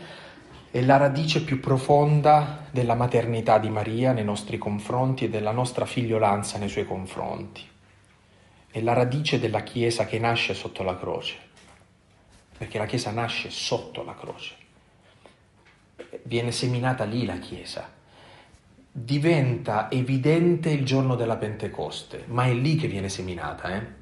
è 0.71 0.81
la 0.83 0.99
radice 0.99 1.43
più 1.43 1.59
profonda 1.59 2.67
della 2.71 2.95
maternità 2.95 3.59
di 3.59 3.71
Maria 3.71 4.13
nei 4.13 4.23
nostri 4.23 4.57
confronti 4.57 5.25
e 5.25 5.31
della 5.31 5.51
nostra 5.51 5.85
figliolanza 5.85 6.59
nei 6.59 6.69
suoi 6.69 6.87
confronti. 6.87 7.67
È 8.71 8.81
la 8.81 8.93
radice 8.93 9.41
della 9.41 9.65
Chiesa 9.65 10.07
che 10.07 10.21
nasce 10.21 10.55
sotto 10.55 10.85
la 10.85 10.97
croce, 10.97 11.35
perché 12.57 12.79
la 12.79 12.87
Chiesa 12.87 13.11
nasce 13.11 13.51
sotto 13.51 14.05
la 14.05 14.15
croce 14.15 14.60
viene 16.23 16.53
seminata 16.53 17.05
lì 17.05 17.25
la 17.25 17.39
Chiesa. 17.39 17.89
Diventa 18.93 19.91
evidente 19.91 20.71
il 20.71 20.85
giorno 20.85 21.15
della 21.15 21.37
Pentecoste, 21.37 22.25
ma 22.27 22.45
è 22.45 22.53
lì 22.53 22.77
che 22.77 22.89
viene 22.89 23.09
seminata, 23.09 23.75
eh? 23.75 23.99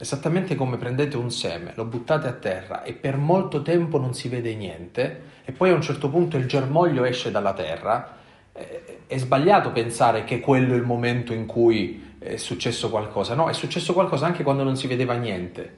Esattamente 0.00 0.54
come 0.54 0.76
prendete 0.76 1.16
un 1.16 1.30
seme, 1.30 1.72
lo 1.74 1.84
buttate 1.84 2.28
a 2.28 2.32
terra 2.32 2.84
e 2.84 2.92
per 2.92 3.16
molto 3.16 3.62
tempo 3.62 3.98
non 3.98 4.14
si 4.14 4.28
vede 4.28 4.54
niente 4.54 5.22
e 5.44 5.50
poi 5.50 5.70
a 5.70 5.74
un 5.74 5.82
certo 5.82 6.08
punto 6.08 6.36
il 6.36 6.46
germoglio 6.46 7.04
esce 7.04 7.32
dalla 7.32 7.52
terra, 7.52 8.16
eh, 8.52 8.98
è 9.08 9.18
sbagliato 9.18 9.72
pensare 9.72 10.22
che 10.22 10.38
quello 10.38 10.74
è 10.74 10.76
il 10.76 10.84
momento 10.84 11.32
in 11.32 11.46
cui 11.46 12.14
è 12.18 12.36
successo 12.36 12.90
qualcosa. 12.90 13.34
No, 13.34 13.48
è 13.48 13.52
successo 13.52 13.92
qualcosa 13.92 14.26
anche 14.26 14.44
quando 14.44 14.62
non 14.62 14.76
si 14.76 14.86
vedeva 14.86 15.14
niente 15.14 15.76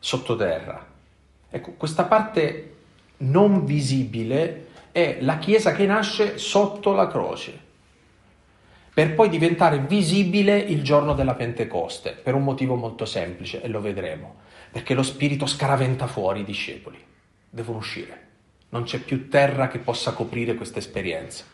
sottoterra. 0.00 0.84
Ecco, 1.48 1.72
questa 1.76 2.04
parte 2.04 2.74
non 3.18 3.64
visibile 3.64 4.68
è 4.92 5.18
la 5.20 5.38
Chiesa 5.38 5.72
che 5.72 5.86
nasce 5.86 6.38
sotto 6.38 6.92
la 6.92 7.06
croce, 7.06 7.68
per 8.92 9.14
poi 9.14 9.28
diventare 9.28 9.78
visibile 9.78 10.58
il 10.58 10.82
giorno 10.82 11.14
della 11.14 11.34
Pentecoste, 11.34 12.12
per 12.12 12.34
un 12.34 12.42
motivo 12.42 12.74
molto 12.74 13.04
semplice, 13.04 13.62
e 13.62 13.68
lo 13.68 13.80
vedremo, 13.80 14.40
perché 14.70 14.94
lo 14.94 15.02
Spirito 15.02 15.46
scaraventa 15.46 16.06
fuori 16.06 16.40
i 16.40 16.44
discepoli, 16.44 16.98
devono 17.48 17.78
uscire, 17.78 18.28
non 18.70 18.82
c'è 18.82 18.98
più 18.98 19.28
terra 19.28 19.68
che 19.68 19.78
possa 19.78 20.12
coprire 20.12 20.54
questa 20.54 20.78
esperienza. 20.78 21.44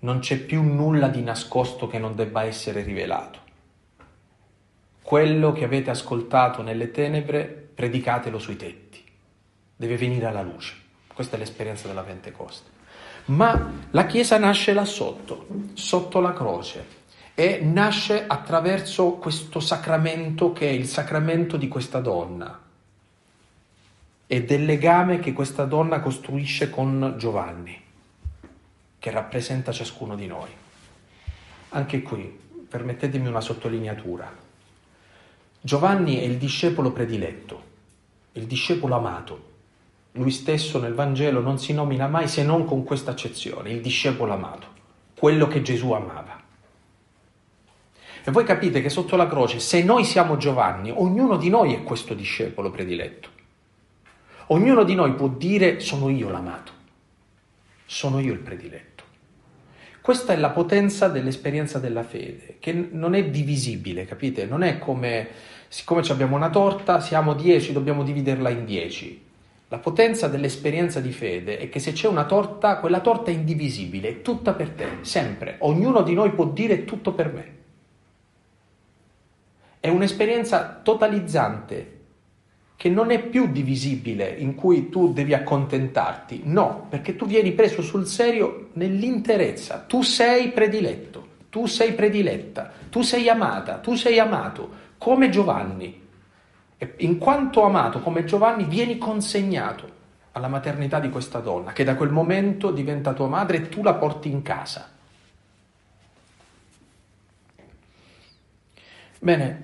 Non 0.00 0.18
c'è 0.18 0.38
più 0.38 0.62
nulla 0.62 1.08
di 1.08 1.22
nascosto 1.22 1.86
che 1.86 1.98
non 1.98 2.14
debba 2.14 2.44
essere 2.44 2.82
rivelato. 2.82 3.40
Quello 5.02 5.52
che 5.52 5.64
avete 5.64 5.90
ascoltato 5.90 6.62
nelle 6.62 6.90
tenebre, 6.90 7.44
predicatelo 7.44 8.38
sui 8.38 8.56
tetti. 8.56 9.02
Deve 9.76 9.96
venire 9.96 10.26
alla 10.26 10.42
luce. 10.42 10.83
Questa 11.14 11.36
è 11.36 11.38
l'esperienza 11.38 11.86
della 11.86 12.02
Pentecoste. 12.02 12.70
Ma 13.26 13.72
la 13.90 14.04
Chiesa 14.06 14.36
nasce 14.36 14.72
là 14.72 14.84
sotto, 14.84 15.46
sotto 15.74 16.20
la 16.20 16.32
croce, 16.32 17.02
e 17.34 17.60
nasce 17.62 18.26
attraverso 18.26 19.12
questo 19.12 19.60
sacramento 19.60 20.52
che 20.52 20.68
è 20.68 20.72
il 20.72 20.86
sacramento 20.86 21.56
di 21.56 21.66
questa 21.68 22.00
donna 22.00 22.60
e 24.26 24.44
del 24.44 24.64
legame 24.64 25.18
che 25.18 25.32
questa 25.32 25.64
donna 25.64 26.00
costruisce 26.00 26.70
con 26.70 27.14
Giovanni, 27.16 27.80
che 28.98 29.10
rappresenta 29.10 29.72
ciascuno 29.72 30.14
di 30.14 30.26
noi. 30.26 30.50
Anche 31.70 32.02
qui, 32.02 32.22
permettetemi 32.68 33.26
una 33.26 33.40
sottolineatura. 33.40 34.32
Giovanni 35.60 36.18
è 36.18 36.22
il 36.22 36.38
discepolo 36.38 36.92
prediletto, 36.92 37.62
il 38.32 38.46
discepolo 38.46 38.94
amato, 38.94 39.52
lui 40.16 40.30
stesso 40.30 40.78
nel 40.78 40.94
Vangelo 40.94 41.40
non 41.40 41.58
si 41.58 41.72
nomina 41.72 42.06
mai 42.06 42.28
se 42.28 42.44
non 42.44 42.64
con 42.64 42.84
questa 42.84 43.10
accezione, 43.10 43.70
il 43.70 43.80
discepolo 43.80 44.32
amato, 44.32 44.66
quello 45.18 45.48
che 45.48 45.60
Gesù 45.60 45.90
amava. 45.90 46.40
E 48.26 48.30
voi 48.30 48.44
capite 48.44 48.80
che 48.80 48.88
sotto 48.88 49.16
la 49.16 49.26
croce, 49.26 49.58
se 49.58 49.82
noi 49.82 50.04
siamo 50.04 50.36
Giovanni, 50.36 50.92
ognuno 50.94 51.36
di 51.36 51.50
noi 51.50 51.74
è 51.74 51.82
questo 51.82 52.14
discepolo 52.14 52.70
prediletto. 52.70 53.28
Ognuno 54.48 54.84
di 54.84 54.94
noi 54.94 55.14
può 55.14 55.28
dire 55.28 55.80
sono 55.80 56.08
io 56.08 56.30
l'amato, 56.30 56.72
sono 57.84 58.20
io 58.20 58.32
il 58.32 58.38
prediletto. 58.38 59.02
Questa 60.00 60.32
è 60.32 60.36
la 60.36 60.50
potenza 60.50 61.08
dell'esperienza 61.08 61.80
della 61.80 62.04
fede, 62.04 62.58
che 62.60 62.72
non 62.72 63.14
è 63.14 63.30
divisibile, 63.30 64.04
capite? 64.04 64.46
Non 64.46 64.62
è 64.62 64.78
come, 64.78 65.28
siccome 65.66 66.02
abbiamo 66.08 66.36
una 66.36 66.50
torta, 66.50 67.00
siamo 67.00 67.34
dieci, 67.34 67.72
dobbiamo 67.72 68.04
dividerla 68.04 68.50
in 68.50 68.64
dieci. 68.64 69.23
La 69.74 69.80
potenza 69.80 70.28
dell'esperienza 70.28 71.00
di 71.00 71.10
fede 71.10 71.58
è 71.58 71.68
che 71.68 71.80
se 71.80 71.90
c'è 71.90 72.06
una 72.06 72.26
torta, 72.26 72.78
quella 72.78 73.00
torta 73.00 73.32
è 73.32 73.34
indivisibile, 73.34 74.08
è 74.08 74.22
tutta 74.22 74.52
per 74.52 74.70
te, 74.70 74.86
sempre. 75.00 75.56
Ognuno 75.58 76.02
di 76.02 76.14
noi 76.14 76.30
può 76.30 76.46
dire 76.46 76.84
tutto 76.84 77.12
per 77.12 77.32
me. 77.32 77.54
È 79.80 79.88
un'esperienza 79.88 80.80
totalizzante 80.80 82.02
che 82.76 82.88
non 82.88 83.10
è 83.10 83.20
più 83.20 83.50
divisibile, 83.50 84.28
in 84.28 84.54
cui 84.54 84.90
tu 84.90 85.12
devi 85.12 85.34
accontentarti. 85.34 86.42
No, 86.44 86.86
perché 86.88 87.16
tu 87.16 87.26
vieni 87.26 87.50
preso 87.50 87.82
sul 87.82 88.06
serio 88.06 88.68
nell'interezza. 88.74 89.84
Tu 89.88 90.02
sei 90.02 90.50
prediletto, 90.50 91.26
tu 91.50 91.66
sei 91.66 91.94
prediletta, 91.94 92.70
tu 92.90 93.02
sei 93.02 93.28
amata, 93.28 93.78
tu 93.78 93.96
sei 93.96 94.20
amato, 94.20 94.70
come 94.98 95.30
Giovanni 95.30 96.02
in 96.98 97.18
quanto 97.18 97.62
amato 97.62 98.00
come 98.00 98.24
Giovanni 98.24 98.64
vieni 98.64 98.98
consegnato 98.98 99.92
alla 100.32 100.48
maternità 100.48 100.98
di 100.98 101.10
questa 101.10 101.38
donna, 101.38 101.72
che 101.72 101.84
da 101.84 101.94
quel 101.94 102.10
momento 102.10 102.70
diventa 102.70 103.12
tua 103.12 103.28
madre 103.28 103.58
e 103.58 103.68
tu 103.68 103.82
la 103.82 103.94
porti 103.94 104.28
in 104.30 104.42
casa. 104.42 104.90
Bene, 109.20 109.58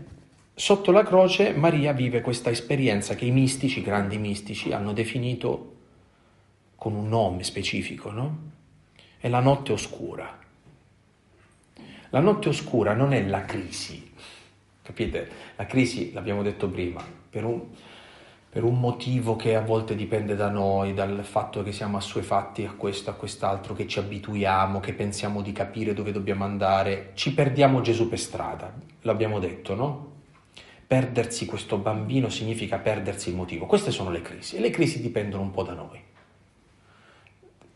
sotto 0.54 0.90
la 0.92 1.02
croce 1.02 1.52
Maria 1.52 1.92
vive 1.92 2.20
questa 2.20 2.50
esperienza 2.50 3.14
che 3.14 3.24
i 3.24 3.30
mistici, 3.30 3.80
i 3.80 3.82
grandi 3.82 4.16
mistici, 4.16 4.72
hanno 4.72 4.92
definito 4.92 5.74
con 6.76 6.94
un 6.94 7.08
nome 7.08 7.42
specifico, 7.42 8.10
no? 8.10 8.38
È 9.18 9.28
la 9.28 9.40
notte 9.40 9.72
oscura. 9.72 10.38
La 12.08 12.20
notte 12.20 12.48
oscura 12.48 12.94
non 12.94 13.12
è 13.12 13.22
la 13.26 13.44
crisi, 13.44 14.10
Capite? 14.82 15.28
La 15.56 15.66
crisi, 15.66 16.12
l'abbiamo 16.12 16.42
detto 16.42 16.68
prima, 16.68 17.02
per 17.28 17.44
un, 17.44 17.62
per 18.48 18.64
un 18.64 18.80
motivo 18.80 19.36
che 19.36 19.54
a 19.54 19.60
volte 19.60 19.94
dipende 19.94 20.34
da 20.34 20.48
noi, 20.48 20.94
dal 20.94 21.22
fatto 21.22 21.62
che 21.62 21.70
siamo 21.70 21.98
assuefatti 21.98 22.64
a 22.64 22.72
questo, 22.72 23.10
a 23.10 23.14
quest'altro, 23.14 23.74
che 23.74 23.86
ci 23.86 23.98
abituiamo, 23.98 24.80
che 24.80 24.92
pensiamo 24.92 25.42
di 25.42 25.52
capire 25.52 25.94
dove 25.94 26.12
dobbiamo 26.12 26.44
andare, 26.44 27.10
ci 27.14 27.32
perdiamo 27.34 27.80
Gesù 27.80 28.08
per 28.08 28.18
strada, 28.18 28.72
l'abbiamo 29.02 29.38
detto, 29.38 29.74
no? 29.74 30.08
Perdersi 30.86 31.46
questo 31.46 31.78
bambino 31.78 32.28
significa 32.28 32.78
perdersi 32.78 33.28
il 33.28 33.36
motivo. 33.36 33.66
Queste 33.66 33.92
sono 33.92 34.10
le 34.10 34.22
crisi 34.22 34.56
e 34.56 34.60
le 34.60 34.70
crisi 34.70 35.00
dipendono 35.00 35.44
un 35.44 35.52
po' 35.52 35.62
da 35.62 35.74
noi. 35.74 36.02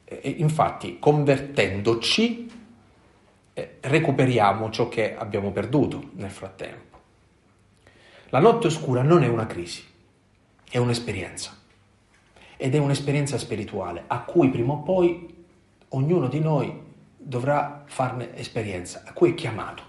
E 0.05 0.31
infatti, 0.39 0.99
convertendoci, 0.99 2.51
eh, 3.53 3.77
recuperiamo 3.81 4.69
ciò 4.71 4.89
che 4.89 5.17
abbiamo 5.17 5.53
perduto 5.53 6.11
nel 6.15 6.31
frattempo. 6.31 6.94
La 8.35 8.41
notte 8.41 8.67
oscura 8.67 9.03
non 9.03 9.23
è 9.23 9.29
una 9.29 9.47
crisi, 9.47 9.85
è 10.69 10.77
un'esperienza. 10.79 11.57
Ed 12.57 12.75
è 12.75 12.79
un'esperienza 12.79 13.39
spirituale 13.39 14.03
a 14.09 14.25
cui 14.25 14.51
prima 14.51 14.73
o 14.73 14.83
poi 14.83 15.45
ognuno 15.91 16.27
di 16.27 16.41
noi 16.41 16.77
dovrà 17.17 17.85
farne 17.87 18.37
esperienza, 18.37 19.05
a 19.07 19.13
cui 19.13 19.31
è 19.31 19.35
chiamato. 19.35 19.85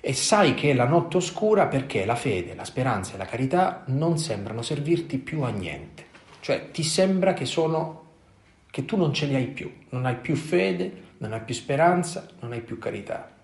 e 0.00 0.12
sai 0.14 0.54
che 0.54 0.70
è 0.72 0.74
la 0.74 0.88
notte 0.88 1.18
oscura 1.18 1.68
perché 1.68 2.04
la 2.04 2.16
fede, 2.16 2.56
la 2.56 2.64
speranza 2.64 3.14
e 3.14 3.18
la 3.18 3.24
carità 3.24 3.84
non 3.86 4.18
sembrano 4.18 4.62
servirti 4.62 5.18
più 5.18 5.42
a 5.42 5.50
niente. 5.50 6.06
Cioè 6.40 6.72
ti 6.72 6.82
sembra 6.82 7.34
che 7.34 7.44
sono 7.44 8.06
che 8.68 8.84
tu 8.84 8.96
non 8.96 9.14
ce 9.14 9.26
li 9.26 9.36
hai 9.36 9.46
più, 9.46 9.72
non 9.90 10.06
hai 10.06 10.16
più 10.16 10.34
fede, 10.34 11.02
non 11.18 11.34
hai 11.34 11.42
più 11.42 11.54
speranza, 11.54 12.26
non 12.40 12.50
hai 12.50 12.62
più 12.62 12.78
carità. 12.78 13.37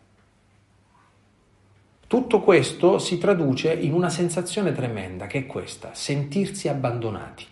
Tutto 2.15 2.43
questo 2.43 3.01
si 3.01 3.19
traduce 3.19 3.73
in 3.73 3.93
una 3.93 4.09
sensazione 4.09 4.71
tremenda 4.71 5.27
che 5.27 5.39
è 5.39 5.47
questa, 5.47 5.95
sentirsi 5.95 6.69
abbandonati. 6.69 7.45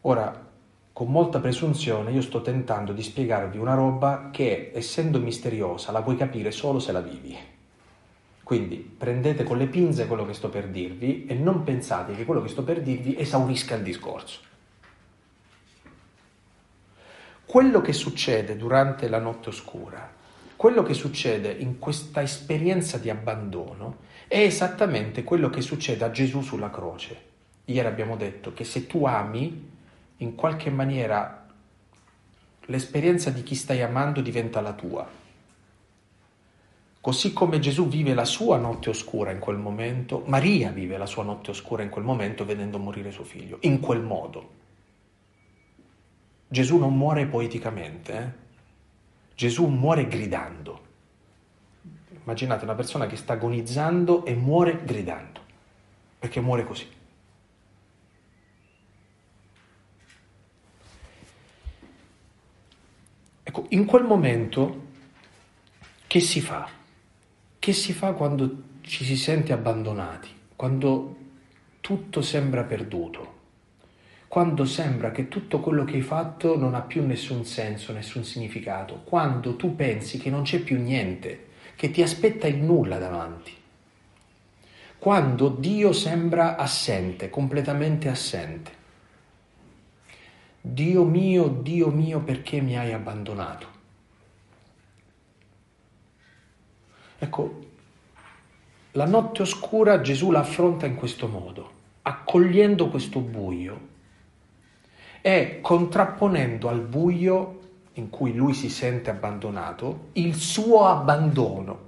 Ora, 0.00 0.44
con 0.92 1.06
molta 1.08 1.38
presunzione, 1.38 2.10
io 2.10 2.20
sto 2.20 2.42
tentando 2.42 2.92
di 2.92 3.04
spiegarvi 3.04 3.56
una 3.56 3.74
roba 3.74 4.30
che, 4.32 4.72
essendo 4.74 5.20
misteriosa, 5.20 5.92
la 5.92 6.02
puoi 6.02 6.16
capire 6.16 6.50
solo 6.50 6.80
se 6.80 6.90
la 6.90 7.00
vivi. 7.00 7.38
Quindi 8.42 8.78
prendete 8.78 9.44
con 9.44 9.56
le 9.56 9.68
pinze 9.68 10.08
quello 10.08 10.26
che 10.26 10.34
sto 10.34 10.48
per 10.48 10.66
dirvi 10.66 11.26
e 11.26 11.34
non 11.34 11.62
pensate 11.62 12.16
che 12.16 12.24
quello 12.24 12.42
che 12.42 12.48
sto 12.48 12.64
per 12.64 12.82
dirvi 12.82 13.16
esaurisca 13.16 13.76
il 13.76 13.84
discorso. 13.84 14.52
Quello 17.46 17.80
che 17.80 17.92
succede 17.92 18.56
durante 18.56 19.08
la 19.08 19.18
notte 19.18 19.50
oscura, 19.50 20.10
quello 20.56 20.82
che 20.82 20.94
succede 20.94 21.50
in 21.50 21.78
questa 21.78 22.22
esperienza 22.22 22.98
di 22.98 23.10
abbandono, 23.10 23.98
è 24.26 24.38
esattamente 24.38 25.22
quello 25.24 25.50
che 25.50 25.60
succede 25.60 26.04
a 26.04 26.10
Gesù 26.10 26.40
sulla 26.40 26.70
croce. 26.70 27.32
Ieri 27.66 27.86
abbiamo 27.86 28.16
detto 28.16 28.52
che 28.54 28.64
se 28.64 28.86
tu 28.86 29.04
ami, 29.04 29.70
in 30.18 30.34
qualche 30.34 30.70
maniera 30.70 31.46
l'esperienza 32.66 33.30
di 33.30 33.42
chi 33.42 33.54
stai 33.54 33.82
amando 33.82 34.20
diventa 34.20 34.60
la 34.60 34.72
tua. 34.72 35.06
Così 37.00 37.34
come 37.34 37.58
Gesù 37.58 37.86
vive 37.86 38.14
la 38.14 38.24
sua 38.24 38.56
notte 38.56 38.88
oscura 38.88 39.30
in 39.30 39.38
quel 39.38 39.58
momento, 39.58 40.22
Maria 40.24 40.70
vive 40.70 40.96
la 40.96 41.04
sua 41.04 41.22
notte 41.22 41.50
oscura 41.50 41.82
in 41.82 41.90
quel 41.90 42.04
momento 42.04 42.46
vedendo 42.46 42.78
morire 42.78 43.10
suo 43.10 43.24
figlio, 43.24 43.58
in 43.60 43.80
quel 43.80 44.00
modo. 44.00 44.62
Gesù 46.54 46.76
non 46.76 46.96
muore 46.96 47.26
poeticamente, 47.26 48.16
eh? 48.16 48.32
Gesù 49.34 49.66
muore 49.66 50.06
gridando. 50.06 50.82
Immaginate 52.22 52.62
una 52.62 52.76
persona 52.76 53.06
che 53.06 53.16
sta 53.16 53.32
agonizzando 53.32 54.24
e 54.24 54.34
muore 54.34 54.84
gridando, 54.84 55.40
perché 56.16 56.40
muore 56.40 56.64
così. 56.64 56.88
Ecco, 63.42 63.66
in 63.70 63.84
quel 63.84 64.04
momento 64.04 64.86
che 66.06 66.20
si 66.20 66.40
fa? 66.40 66.68
Che 67.58 67.72
si 67.72 67.92
fa 67.92 68.12
quando 68.12 68.62
ci 68.82 69.04
si 69.04 69.16
sente 69.16 69.52
abbandonati, 69.52 70.28
quando 70.54 71.16
tutto 71.80 72.22
sembra 72.22 72.62
perduto, 72.62 73.33
quando 74.34 74.64
sembra 74.64 75.12
che 75.12 75.28
tutto 75.28 75.60
quello 75.60 75.84
che 75.84 75.94
hai 75.94 76.02
fatto 76.02 76.58
non 76.58 76.74
ha 76.74 76.80
più 76.80 77.06
nessun 77.06 77.44
senso, 77.44 77.92
nessun 77.92 78.24
significato, 78.24 79.02
quando 79.04 79.54
tu 79.54 79.76
pensi 79.76 80.18
che 80.18 80.28
non 80.28 80.42
c'è 80.42 80.58
più 80.58 80.76
niente, 80.76 81.50
che 81.76 81.92
ti 81.92 82.02
aspetta 82.02 82.48
il 82.48 82.56
nulla 82.56 82.98
davanti, 82.98 83.52
quando 84.98 85.50
Dio 85.50 85.92
sembra 85.92 86.56
assente, 86.56 87.30
completamente 87.30 88.08
assente. 88.08 88.72
Dio 90.60 91.04
mio, 91.04 91.46
Dio 91.46 91.90
mio, 91.90 92.18
perché 92.18 92.60
mi 92.60 92.76
hai 92.76 92.92
abbandonato? 92.92 93.68
Ecco, 97.20 97.66
la 98.90 99.06
notte 99.06 99.42
oscura 99.42 100.00
Gesù 100.00 100.32
la 100.32 100.40
affronta 100.40 100.86
in 100.86 100.96
questo 100.96 101.28
modo, 101.28 101.70
accogliendo 102.02 102.88
questo 102.88 103.20
buio 103.20 103.92
e 105.26 105.60
contrapponendo 105.62 106.68
al 106.68 106.80
buio 106.80 107.60
in 107.94 108.10
cui 108.10 108.34
lui 108.34 108.52
si 108.52 108.68
sente 108.68 109.08
abbandonato 109.08 110.08
il 110.14 110.34
suo 110.34 110.86
abbandono. 110.86 111.82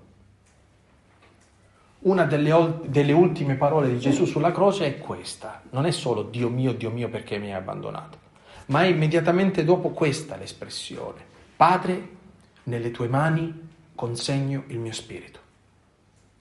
Una 2.00 2.24
delle, 2.24 2.80
delle, 2.84 3.12
ultime 3.12 3.56
parole 3.56 3.88
di 3.88 3.98
Gesù 3.98 4.24
sulla 4.24 4.52
croce 4.52 4.86
è 4.86 4.98
questa, 4.98 5.62
non 5.70 5.84
è 5.84 5.90
solo 5.90 6.22
Dio 6.22 6.48
mio, 6.48 6.72
Dio 6.72 6.90
mio 6.90 7.08
perché 7.08 7.38
mi 7.38 7.46
hai 7.46 7.58
abbandonato 7.58 8.24
ma 8.66 8.82
è 8.82 8.86
immediatamente 8.86 9.64
dopo 9.64 9.90
questa 9.90 10.36
l'espressione. 10.36 11.24
Padre, 11.56 12.08
nelle 12.64 12.90
tue 12.90 13.08
mani 13.08 13.68
consegno 13.94 14.64
il 14.68 14.78
mio 14.78 14.92
spirito. 14.92 15.40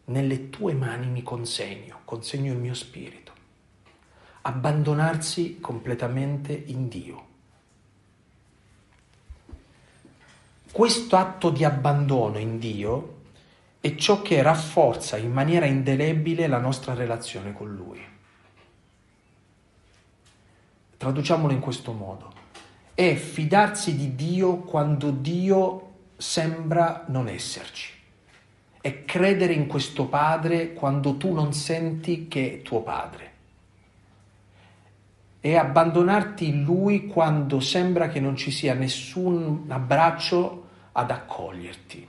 Nelle 0.06 0.50
tue 0.50 0.74
mani 0.74 1.08
mi 1.08 1.24
consegno, 1.24 2.00
consegno 2.06 2.52
il 2.52 2.60
mio 2.60 2.74
spirito. 2.74 3.25
Abbandonarsi 4.48 5.60
completamente 5.60 6.54
in 6.54 6.88
Dio. 6.88 7.26
Questo 10.72 11.16
atto 11.16 11.50
di 11.50 11.64
abbandono 11.64 12.38
in 12.38 12.60
Dio 12.60 13.22
è 13.80 13.96
ciò 13.96 14.22
che 14.22 14.44
rafforza 14.44 15.18
in 15.18 15.32
maniera 15.32 15.66
indelebile 15.66 16.46
la 16.46 16.60
nostra 16.60 16.94
relazione 16.94 17.54
con 17.54 17.74
Lui. 17.74 18.00
Traduciamolo 20.98 21.52
in 21.52 21.60
questo 21.60 21.92
modo. 21.92 22.32
È 22.94 23.16
fidarsi 23.16 23.96
di 23.96 24.14
Dio 24.14 24.58
quando 24.58 25.10
Dio 25.10 25.94
sembra 26.18 27.06
non 27.08 27.28
esserci. 27.30 27.94
È 28.80 29.06
credere 29.06 29.54
in 29.54 29.66
questo 29.66 30.06
Padre 30.06 30.74
quando 30.74 31.18
tu 31.18 31.34
non 31.34 31.52
senti 31.52 32.28
che 32.28 32.54
è 32.54 32.62
tuo 32.62 32.84
Padre. 32.84 33.35
È 35.46 35.54
abbandonarti 35.54 36.48
in 36.48 36.64
Lui 36.64 37.06
quando 37.06 37.60
sembra 37.60 38.08
che 38.10 38.20
non 38.20 38.36
ci 38.36 38.50
sia 38.50 38.74
nessun 38.74 39.66
abbraccio 39.68 40.66
ad 40.92 41.12
accoglierti. 41.12 42.08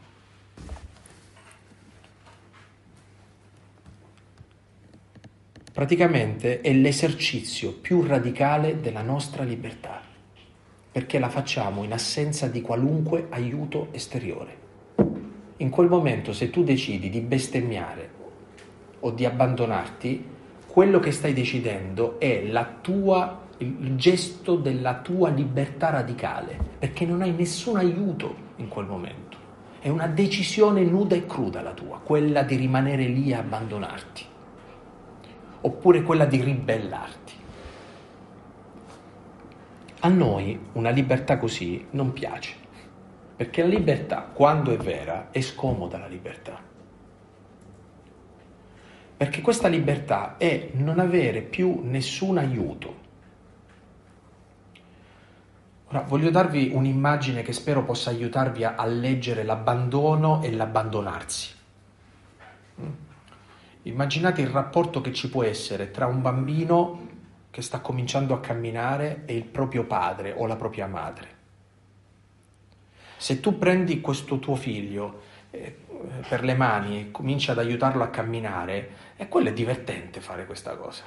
praticamente 5.71 6.63
è 6.63 6.73
l'esercizio 6.73 7.75
più 7.75 8.01
radicale 8.01 8.81
della 8.81 9.03
nostra 9.03 9.45
libertà, 9.45 10.01
perché 10.91 11.19
la 11.19 11.29
facciamo 11.29 11.85
in 11.85 11.93
assenza 11.93 12.47
di 12.47 12.63
qualunque 12.63 13.27
aiuto 13.29 13.89
esteriore. 13.91 14.57
In 15.59 15.69
quel 15.69 15.91
momento 15.91 16.33
se 16.33 16.49
tu 16.49 16.65
decidi 16.65 17.11
di 17.11 17.21
bestemmiare 17.21 18.11
o 19.01 19.11
di 19.11 19.27
abbandonarti, 19.27 20.36
quello 20.77 21.01
che 21.01 21.11
stai 21.11 21.33
decidendo 21.33 22.21
è 22.21 22.45
tua, 22.83 23.45
il 23.57 23.97
gesto 23.97 24.57
della 24.57 24.97
tua 24.97 25.31
libertà 25.31 25.89
radicale, 25.89 26.59
perché 26.79 27.07
non 27.07 27.23
hai 27.23 27.33
nessun 27.33 27.79
aiuto 27.79 28.35
in 28.57 28.69
quel 28.69 28.85
momento. 28.85 29.39
È 29.81 29.89
una 29.89 30.07
decisione 30.07 30.83
nuda 30.83 31.15
e 31.15 31.25
cruda 31.25 31.63
la 31.63 31.73
tua, 31.73 31.99
quella 32.05 32.43
di 32.43 32.57
rimanere 32.57 33.07
lì 33.07 33.33
a 33.33 33.39
abbandonarti 33.39 34.25
oppure 35.63 36.03
quella 36.03 36.27
di 36.27 36.43
ribellarti. 36.43 37.33
A 40.01 40.09
noi 40.09 40.61
una 40.73 40.91
libertà 40.91 41.39
così 41.39 41.87
non 41.93 42.13
piace, 42.13 42.55
perché 43.35 43.63
la 43.63 43.69
libertà, 43.69 44.29
quando 44.31 44.73
è 44.73 44.77
vera, 44.77 45.29
è 45.31 45.41
scomoda 45.41 45.97
la 45.97 46.07
libertà. 46.07 46.75
Perché 49.17 49.41
questa 49.41 49.69
libertà 49.69 50.37
è 50.37 50.71
non 50.75 50.99
avere 50.99 51.41
più 51.41 51.81
nessun 51.83 52.37
aiuto. 52.37 53.05
Ora 55.89 56.03
voglio 56.03 56.31
darvi 56.31 56.71
un'immagine 56.75 57.43
che 57.43 57.53
spero 57.53 57.85
possa 57.85 58.11
aiutarvi 58.11 58.65
a, 58.65 58.75
a 58.75 58.85
leggere 58.85 59.45
l'abbandono 59.45 60.43
e 60.43 60.53
l'abbandonarsi. 60.53 61.55
Immaginate 63.83 64.43
il 64.43 64.49
rapporto 64.49 65.01
che 65.01 65.13
ci 65.13 65.31
può 65.31 65.45
essere 65.45 65.93
tra 65.93 66.07
un 66.07 66.21
bambino 66.21 67.09
che 67.51 67.63
sta 67.63 67.81
cominciando 67.81 68.35
a 68.35 68.41
camminare 68.41 69.23
e 69.25 69.37
il 69.37 69.45
proprio 69.45 69.85
padre 69.85 70.35
o 70.37 70.47
la 70.47 70.57
propria 70.57 70.89
madre. 70.89 71.35
Se 73.17 73.41
tu 73.41 73.57
prendi 73.57 74.01
questo 74.01 74.39
tuo 74.39 74.57
figlio 74.57 75.23
per 76.29 76.45
le 76.45 76.55
mani 76.55 77.01
e 77.01 77.11
cominci 77.11 77.51
ad 77.51 77.59
aiutarlo 77.59 78.03
a 78.03 78.09
camminare, 78.09 78.91
e 79.17 79.29
quello 79.29 79.49
è 79.49 79.53
divertente 79.53 80.21
fare 80.21 80.47
questa 80.47 80.77
cosa. 80.77 81.05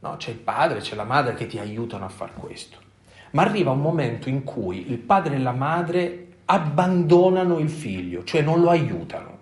No, 0.00 0.16
c'è 0.16 0.30
il 0.30 0.38
padre, 0.38 0.80
c'è 0.80 0.96
la 0.96 1.04
madre 1.04 1.34
che 1.34 1.46
ti 1.46 1.58
aiutano 1.58 2.04
a 2.04 2.08
fare 2.08 2.32
questo. 2.34 2.78
Ma 3.32 3.42
arriva 3.42 3.70
un 3.70 3.80
momento 3.80 4.28
in 4.28 4.42
cui 4.42 4.90
il 4.90 4.98
padre 4.98 5.36
e 5.36 5.38
la 5.38 5.52
madre 5.52 6.26
abbandonano 6.46 7.58
il 7.58 7.70
figlio, 7.70 8.24
cioè 8.24 8.42
non 8.42 8.60
lo 8.60 8.70
aiutano. 8.70 9.38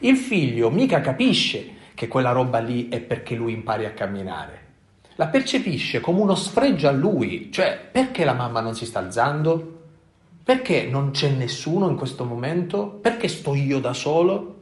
Il 0.00 0.16
figlio 0.16 0.70
mica 0.70 1.00
capisce 1.00 1.76
che 1.94 2.08
quella 2.08 2.32
roba 2.32 2.60
lì 2.60 2.88
è 2.88 3.00
perché 3.00 3.34
lui 3.34 3.52
impari 3.52 3.84
a 3.84 3.92
camminare. 3.92 4.66
La 5.16 5.26
percepisce 5.26 6.00
come 6.00 6.20
uno 6.20 6.36
sfregio 6.36 6.88
a 6.88 6.92
lui, 6.92 7.50
cioè 7.50 7.78
perché 7.90 8.24
la 8.24 8.34
mamma 8.34 8.60
non 8.60 8.74
si 8.74 8.86
sta 8.86 9.00
alzando? 9.00 9.77
Perché 10.48 10.84
non 10.84 11.10
c'è 11.10 11.28
nessuno 11.28 11.90
in 11.90 11.96
questo 11.96 12.24
momento? 12.24 12.86
Perché 12.88 13.28
sto 13.28 13.54
io 13.54 13.80
da 13.80 13.92
solo? 13.92 14.56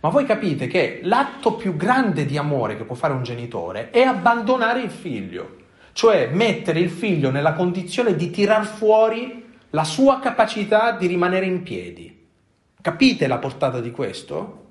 Ma 0.00 0.08
voi 0.08 0.24
capite 0.24 0.66
che 0.66 1.00
l'atto 1.02 1.56
più 1.56 1.76
grande 1.76 2.24
di 2.24 2.38
amore 2.38 2.78
che 2.78 2.84
può 2.84 2.94
fare 2.94 3.12
un 3.12 3.22
genitore 3.22 3.90
è 3.90 4.00
abbandonare 4.00 4.80
il 4.80 4.88
figlio, 4.88 5.56
cioè 5.92 6.30
mettere 6.32 6.80
il 6.80 6.88
figlio 6.88 7.30
nella 7.30 7.52
condizione 7.52 8.16
di 8.16 8.30
tirar 8.30 8.64
fuori 8.64 9.44
la 9.68 9.84
sua 9.84 10.20
capacità 10.20 10.92
di 10.92 11.06
rimanere 11.06 11.44
in 11.44 11.62
piedi. 11.62 12.28
Capite 12.80 13.26
la 13.26 13.36
portata 13.36 13.78
di 13.82 13.90
questo? 13.90 14.61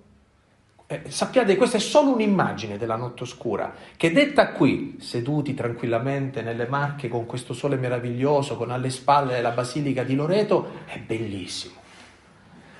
Eh, 0.91 1.03
sappiate, 1.07 1.55
questa 1.55 1.77
è 1.77 1.79
solo 1.79 2.11
un'immagine 2.11 2.77
della 2.77 2.97
notte 2.97 3.23
oscura, 3.23 3.73
che 3.95 4.11
detta 4.11 4.49
qui, 4.49 4.97
seduti 4.99 5.53
tranquillamente 5.53 6.41
nelle 6.41 6.67
Marche 6.67 7.07
con 7.07 7.25
questo 7.25 7.53
sole 7.53 7.77
meraviglioso, 7.77 8.57
con 8.57 8.71
alle 8.71 8.89
spalle 8.89 9.39
la 9.39 9.51
Basilica 9.51 10.03
di 10.03 10.15
Loreto, 10.15 10.69
è 10.87 10.99
bellissimo. 10.99 11.75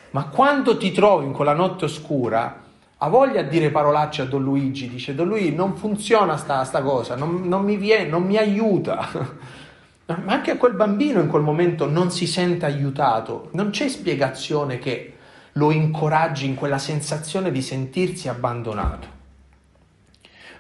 Ma 0.10 0.26
quando 0.26 0.76
ti 0.76 0.91
trovi 0.91 1.26
in 1.26 1.32
quella 1.32 1.54
notte 1.54 1.86
oscura, 1.86 2.62
ha 2.97 3.08
voglia 3.08 3.43
di 3.43 3.47
dire 3.47 3.69
parolacce 3.69 4.24
a 4.24 4.26
Don 4.26 4.43
Luigi, 4.43 4.89
dice 4.89 5.15
Don 5.15 5.30
Luigi 5.30 5.56
non 5.56 5.78
funziona 5.78 6.36
sta, 6.36 6.65
sta 6.65 6.82
cosa, 6.82 7.15
non, 7.15 7.47
non, 7.47 7.63
mi 7.63 7.78
viene, 7.78 8.10
non 8.10 8.24
mi 8.24 8.36
aiuta. 8.36 9.08
Ma 10.06 10.34
anche 10.34 10.52
a 10.52 10.58
quel 10.58 10.74
bambino 10.74 11.21
in 11.21 11.30
quel 11.30 11.43
momento 11.43 11.89
non 11.89 12.12
si 12.12 12.28
sente 12.28 12.65
aiutato, 12.65 13.47
non 13.52 13.69
c'è 13.69 13.88
spiegazione 13.88 14.80
che 14.80 15.13
lo 15.54 15.72
incoraggi 15.72 16.46
in 16.46 16.56
quella 16.56 16.78
sensazione 16.78 17.52
di 17.52 17.62
sentirsi 17.62 18.28
abbandonato. 18.28 19.20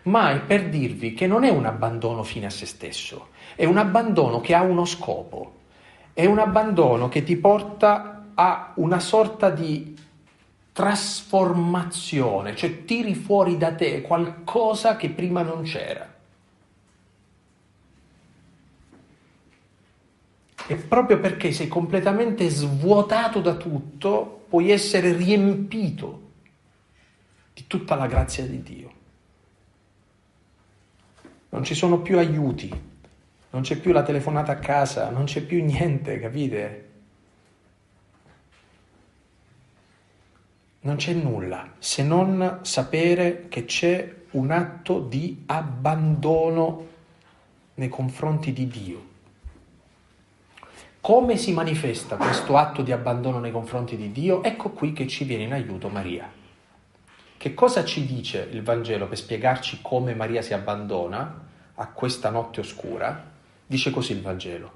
Ma 0.03 0.31
è 0.31 0.41
per 0.41 0.69
dirvi 0.69 1.13
che 1.13 1.27
non 1.27 1.43
è 1.43 1.49
un 1.49 1.65
abbandono 1.65 2.23
fine 2.23 2.47
a 2.47 2.49
se 2.49 2.65
stesso, 2.65 3.29
è 3.55 3.65
un 3.65 3.77
abbandono 3.77 4.41
che 4.41 4.55
ha 4.55 4.61
uno 4.61 4.85
scopo, 4.85 5.59
è 6.13 6.25
un 6.25 6.39
abbandono 6.39 7.07
che 7.07 7.23
ti 7.23 7.35
porta 7.37 8.31
a 8.33 8.73
una 8.75 8.99
sorta 8.99 9.49
di 9.49 9.95
trasformazione, 10.73 12.55
cioè 12.55 12.85
tiri 12.85 13.13
fuori 13.13 13.57
da 13.57 13.73
te 13.75 14.01
qualcosa 14.01 14.95
che 14.95 15.09
prima 15.09 15.41
non 15.41 15.63
c'era. 15.63 16.10
E 20.71 20.77
proprio 20.77 21.19
perché 21.19 21.51
sei 21.51 21.67
completamente 21.67 22.47
svuotato 22.47 23.41
da 23.41 23.55
tutto, 23.55 24.45
puoi 24.47 24.71
essere 24.71 25.11
riempito 25.11 26.29
di 27.53 27.67
tutta 27.67 27.95
la 27.95 28.07
grazia 28.07 28.45
di 28.45 28.63
Dio. 28.63 28.91
Non 31.49 31.65
ci 31.65 31.75
sono 31.75 31.99
più 31.99 32.17
aiuti, 32.17 32.73
non 33.49 33.63
c'è 33.63 33.79
più 33.79 33.91
la 33.91 34.03
telefonata 34.03 34.53
a 34.53 34.59
casa, 34.59 35.09
non 35.09 35.25
c'è 35.25 35.41
più 35.41 35.61
niente, 35.61 36.21
capite? 36.21 36.89
Non 40.79 40.95
c'è 40.95 41.11
nulla 41.11 41.73
se 41.79 42.01
non 42.01 42.59
sapere 42.61 43.49
che 43.49 43.65
c'è 43.65 44.15
un 44.31 44.51
atto 44.51 45.01
di 45.01 45.43
abbandono 45.47 46.87
nei 47.73 47.89
confronti 47.89 48.53
di 48.53 48.67
Dio. 48.67 49.10
Come 51.01 51.35
si 51.35 51.51
manifesta 51.51 52.15
questo 52.15 52.57
atto 52.57 52.83
di 52.83 52.91
abbandono 52.91 53.39
nei 53.39 53.51
confronti 53.51 53.97
di 53.97 54.11
Dio? 54.11 54.43
Ecco 54.43 54.69
qui 54.69 54.93
che 54.93 55.07
ci 55.07 55.23
viene 55.23 55.45
in 55.45 55.51
aiuto 55.51 55.89
Maria. 55.89 56.31
Che 57.37 57.53
cosa 57.55 57.83
ci 57.83 58.05
dice 58.05 58.47
il 58.51 58.61
Vangelo 58.61 59.07
per 59.07 59.17
spiegarci 59.17 59.79
come 59.81 60.13
Maria 60.13 60.43
si 60.43 60.53
abbandona 60.53 61.43
a 61.73 61.87
questa 61.87 62.29
notte 62.29 62.59
oscura? 62.59 63.31
Dice 63.65 63.89
così 63.89 64.11
il 64.11 64.21
Vangelo. 64.21 64.71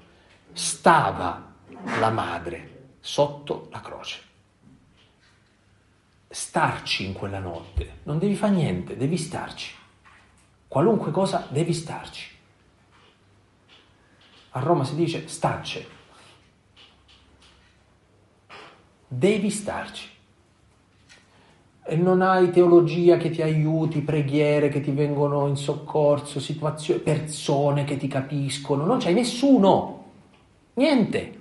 Stava 0.52 1.52
la 2.00 2.10
madre 2.10 2.88
sotto 2.98 3.68
la 3.70 3.80
croce. 3.80 4.20
Starci 6.26 7.06
in 7.06 7.12
quella 7.12 7.38
notte, 7.38 7.98
non 8.02 8.18
devi 8.18 8.34
fare 8.34 8.52
niente, 8.52 8.96
devi 8.96 9.16
starci. 9.16 9.72
Qualunque 10.66 11.12
cosa 11.12 11.46
devi 11.50 11.72
starci. 11.72 12.34
A 14.50 14.58
Roma 14.58 14.82
si 14.82 14.96
dice 14.96 15.28
starce, 15.28 15.95
devi 19.06 19.50
starci. 19.50 20.10
E 21.88 21.96
non 21.96 22.20
hai 22.20 22.50
teologia 22.50 23.16
che 23.16 23.30
ti 23.30 23.42
aiuti, 23.42 24.00
preghiere 24.00 24.68
che 24.68 24.80
ti 24.80 24.90
vengono 24.90 25.46
in 25.46 25.56
soccorso, 25.56 26.40
situazioni, 26.40 27.00
persone 27.00 27.84
che 27.84 27.96
ti 27.96 28.08
capiscono, 28.08 28.84
non 28.84 28.98
c'hai 28.98 29.14
nessuno, 29.14 30.04
niente. 30.74 31.38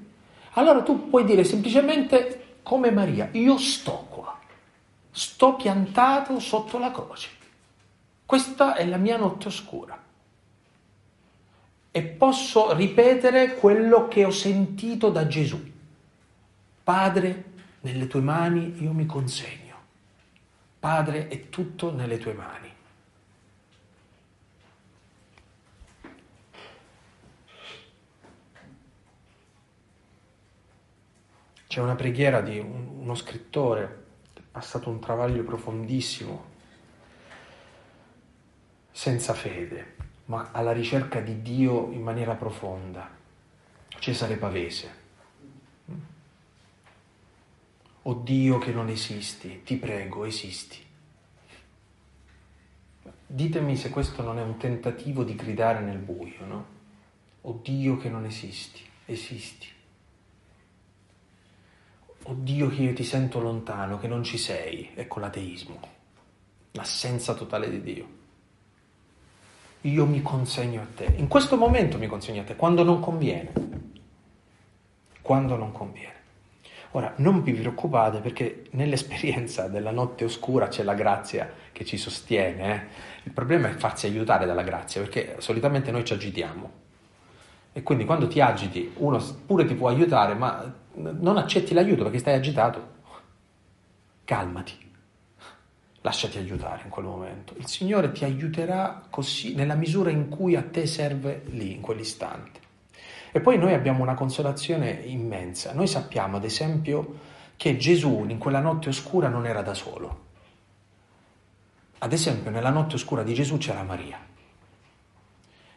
Allora 0.53 0.83
tu 0.83 1.09
puoi 1.09 1.25
dire 1.25 1.43
semplicemente 1.43 2.57
come 2.61 2.91
Maria, 2.91 3.29
io 3.31 3.57
sto 3.57 4.05
qua, 4.09 4.39
sto 5.09 5.55
piantato 5.55 6.39
sotto 6.39 6.77
la 6.77 6.91
croce. 6.91 7.29
Questa 8.25 8.75
è 8.75 8.85
la 8.85 8.97
mia 8.97 9.17
notte 9.17 9.47
oscura. 9.47 10.01
E 11.91 12.01
posso 12.01 12.73
ripetere 12.73 13.55
quello 13.55 14.07
che 14.07 14.25
ho 14.25 14.31
sentito 14.31 15.09
da 15.09 15.27
Gesù. 15.27 15.59
Padre, 16.83 17.53
nelle 17.85 18.07
tue 18.07 18.21
mani 18.21 18.81
io 18.81 18.93
mi 18.93 19.05
consegno. 19.05 19.75
Padre, 20.79 21.27
è 21.27 21.49
tutto 21.49 21.93
nelle 21.93 22.17
tue 22.17 22.33
mani. 22.33 22.73
C'è 31.67 31.79
una 31.79 31.93
preghiera 31.93 32.41
di 32.41 32.57
uno 32.57 33.13
scrittore, 33.13 34.05
passato 34.49 34.89
un 34.89 34.99
travaglio 34.99 35.43
profondissimo, 35.43 36.53
senza 38.89 39.35
fede, 39.35 39.95
ma 40.25 40.49
alla 40.51 40.71
ricerca 40.71 41.19
di 41.19 41.43
Dio 41.43 41.91
in 41.91 42.01
maniera 42.01 42.33
profonda. 42.33 43.07
Cesare 43.99 44.37
Pavese. 44.37 45.04
O 48.07 48.13
Dio 48.13 48.59
che 48.59 48.71
non 48.71 48.89
esisti, 48.89 49.63
ti 49.63 49.77
prego, 49.77 50.25
esisti. 50.25 50.77
Ditemi 53.25 53.75
se 53.75 53.89
questo 53.89 54.21
non 54.21 54.37
è 54.37 54.43
un 54.43 54.57
tentativo 54.57 55.23
di 55.23 55.33
gridare 55.33 55.79
nel 55.79 55.97
buio, 55.97 56.45
no? 56.45 56.65
O 57.41 57.59
Dio 57.63 57.97
che 57.97 58.09
non 58.09 58.25
esisti, 58.25 58.83
esisti. 59.05 59.67
O 62.25 62.35
Dio 62.37 62.69
che 62.69 62.83
io 62.83 62.93
ti 62.93 63.03
sento 63.03 63.39
lontano, 63.39 63.97
che 63.97 64.07
non 64.07 64.23
ci 64.23 64.37
sei, 64.37 64.91
ecco 64.93 65.19
l'ateismo, 65.19 65.79
l'assenza 66.73 67.33
totale 67.33 67.71
di 67.71 67.81
Dio. 67.81 68.07
Io 69.81 70.05
mi 70.05 70.21
consegno 70.21 70.83
a 70.83 70.87
te, 70.95 71.11
in 71.17 71.27
questo 71.27 71.57
momento 71.57 71.97
mi 71.97 72.07
consegno 72.07 72.41
a 72.41 72.45
te, 72.45 72.55
quando 72.55 72.83
non 72.83 72.99
conviene, 72.99 73.51
quando 75.21 75.55
non 75.55 75.71
conviene. 75.71 76.14
Ora, 76.95 77.11
non 77.17 77.43
vi 77.43 77.51
preoccupate 77.51 78.19
perché 78.19 78.67
nell'esperienza 78.71 79.67
della 79.67 79.91
notte 79.91 80.23
oscura 80.23 80.69
c'è 80.69 80.81
la 80.81 80.93
grazia 80.93 81.51
che 81.73 81.83
ci 81.83 81.97
sostiene. 81.97 82.73
Eh? 82.73 82.81
Il 83.23 83.33
problema 83.33 83.67
è 83.67 83.73
farsi 83.73 84.05
aiutare 84.05 84.45
dalla 84.45 84.61
grazia 84.61 85.01
perché 85.01 85.35
solitamente 85.39 85.91
noi 85.91 86.05
ci 86.05 86.13
agitiamo. 86.13 86.71
E 87.73 87.83
quindi 87.83 88.05
quando 88.05 88.29
ti 88.29 88.39
agiti, 88.39 88.93
uno 88.95 89.21
pure 89.45 89.65
ti 89.65 89.73
può 89.73 89.89
aiutare, 89.89 90.35
ma 90.35 90.73
non 90.93 91.35
accetti 91.35 91.73
l'aiuto 91.73 92.03
perché 92.03 92.19
stai 92.19 92.35
agitato. 92.35 92.93
Calmati, 94.23 94.91
lasciati 95.99 96.37
aiutare 96.37 96.83
in 96.85 96.89
quel 96.89 97.05
momento. 97.07 97.55
Il 97.57 97.67
Signore 97.67 98.13
ti 98.13 98.23
aiuterà 98.23 99.03
così 99.09 99.53
nella 99.53 99.75
misura 99.75 100.11
in 100.11 100.29
cui 100.29 100.55
a 100.55 100.63
te 100.63 100.85
serve 100.85 101.43
lì, 101.47 101.73
in 101.73 101.81
quell'istante. 101.81 102.64
E 103.35 103.41
poi 103.41 103.57
noi 103.57 103.73
abbiamo 103.73 104.01
una 104.01 104.13
consolazione 104.13 104.91
immensa. 104.91 105.73
Noi 105.73 105.87
sappiamo, 105.87 106.37
ad 106.37 106.45
esempio, 106.45 107.19
che 107.57 107.75
Gesù 107.75 108.23
in 108.29 108.37
quella 108.37 108.61
notte 108.61 108.87
oscura 108.87 109.27
non 109.27 109.45
era 109.45 109.61
da 109.61 109.73
solo. 109.73 110.23
Ad 111.97 112.13
esempio, 112.13 112.49
nella 112.49 112.69
notte 112.69 112.95
oscura 112.95 113.23
di 113.23 113.33
Gesù 113.33 113.57
c'era 113.57 113.83
Maria. 113.83 114.17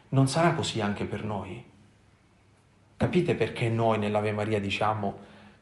Non 0.07 0.29
sarà 0.29 0.53
così 0.53 0.79
anche 0.79 1.03
per 1.03 1.25
noi? 1.25 1.61
Capite 2.95 3.35
perché 3.35 3.67
noi 3.67 3.99
nell'Ave 3.99 4.31
Maria 4.31 4.61
diciamo 4.61 5.17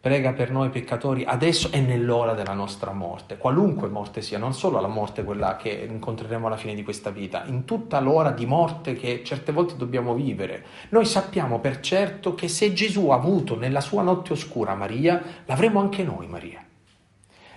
prega 0.08 0.32
per 0.32 0.52
noi 0.52 0.70
peccatori 0.70 1.26
adesso 1.26 1.70
e 1.70 1.82
nell'ora 1.82 2.34
della 2.34 2.54
nostra 2.54 2.94
morte, 2.94 3.38
qualunque 3.38 3.90
morte 3.90 4.22
sia, 4.22 4.38
non 4.38 4.54
solo 4.54 4.80
la 4.80 4.88
morte 4.88 5.26
quella 5.26 5.58
che 5.58 5.86
incontreremo 5.86 6.48
alla 6.48 6.56
fine 6.56 6.76
di 6.76 6.84
questa 6.84 7.10
vita, 7.10 7.44
in 7.44 7.66
tutta 7.66 8.00
l'ora 8.00 8.32
di 8.32 8.46
morte 8.46 8.94
che 8.94 9.22
certe 9.26 9.52
volte 9.52 9.76
dobbiamo 9.76 10.14
vivere. 10.14 10.64
Noi 10.92 11.04
sappiamo 11.04 11.60
per 11.60 11.82
certo 11.82 12.36
che 12.36 12.48
se 12.48 12.72
Gesù 12.72 13.10
ha 13.10 13.16
avuto 13.16 13.58
nella 13.58 13.82
sua 13.82 14.02
notte 14.02 14.32
oscura 14.32 14.76
Maria, 14.76 15.22
l'avremo 15.44 15.82
anche 15.82 16.04
noi 16.04 16.28
Maria. 16.28 16.64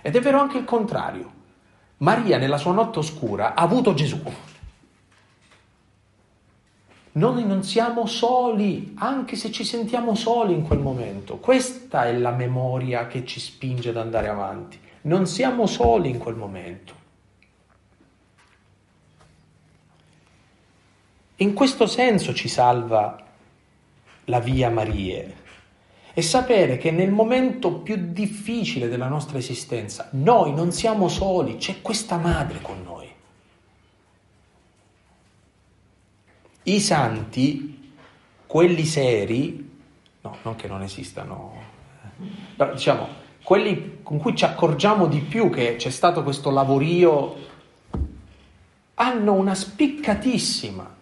Ed 0.01 0.13
è 0.13 0.19
vero 0.19 0.41
anche 0.41 0.57
il 0.57 0.65
contrario. 0.65 1.31
Maria 1.99 2.37
nella 2.37 2.57
sua 2.57 2.73
notte 2.73 2.99
oscura 2.99 3.55
ha 3.55 3.61
avuto 3.61 3.93
Gesù. 3.93 4.21
Noi 7.13 7.45
non 7.45 7.63
siamo 7.63 8.05
soli, 8.05 8.93
anche 8.95 9.35
se 9.35 9.51
ci 9.51 9.65
sentiamo 9.65 10.15
soli 10.15 10.53
in 10.53 10.63
quel 10.63 10.79
momento. 10.79 11.37
Questa 11.37 12.05
è 12.05 12.17
la 12.17 12.31
memoria 12.31 13.07
che 13.07 13.25
ci 13.25 13.41
spinge 13.41 13.89
ad 13.89 13.97
andare 13.97 14.29
avanti. 14.29 14.79
Non 15.01 15.27
siamo 15.27 15.65
soli 15.65 16.09
in 16.09 16.17
quel 16.17 16.35
momento. 16.35 16.99
In 21.37 21.53
questo 21.53 21.87
senso 21.87 22.33
ci 22.33 22.47
salva 22.47 23.21
la 24.25 24.39
via 24.39 24.69
Marie. 24.69 25.35
E 26.13 26.21
sapere 26.21 26.77
che 26.77 26.91
nel 26.91 27.11
momento 27.11 27.79
più 27.79 27.97
difficile 28.11 28.87
della 28.87 29.07
nostra 29.07 29.37
esistenza 29.37 30.07
noi 30.11 30.53
non 30.53 30.71
siamo 30.71 31.07
soli, 31.07 31.57
c'è 31.57 31.81
questa 31.81 32.17
madre 32.17 32.61
con 32.61 32.81
noi. 32.83 33.00
I 36.63 36.79
santi, 36.79 37.93
quelli 38.45 38.85
seri, 38.85 39.79
no, 40.21 40.37
non 40.43 40.55
che 40.55 40.67
non 40.67 40.81
esistano, 40.81 41.53
però 42.55 42.73
diciamo, 42.73 43.07
quelli 43.43 43.99
con 44.03 44.19
cui 44.19 44.35
ci 44.35 44.45
accorgiamo 44.45 45.07
di 45.07 45.21
più 45.21 45.49
che 45.49 45.75
c'è 45.77 45.89
stato 45.89 46.21
questo 46.23 46.51
lavorio, 46.51 47.35
hanno 48.95 49.33
una 49.33 49.55
spiccatissima 49.55 50.95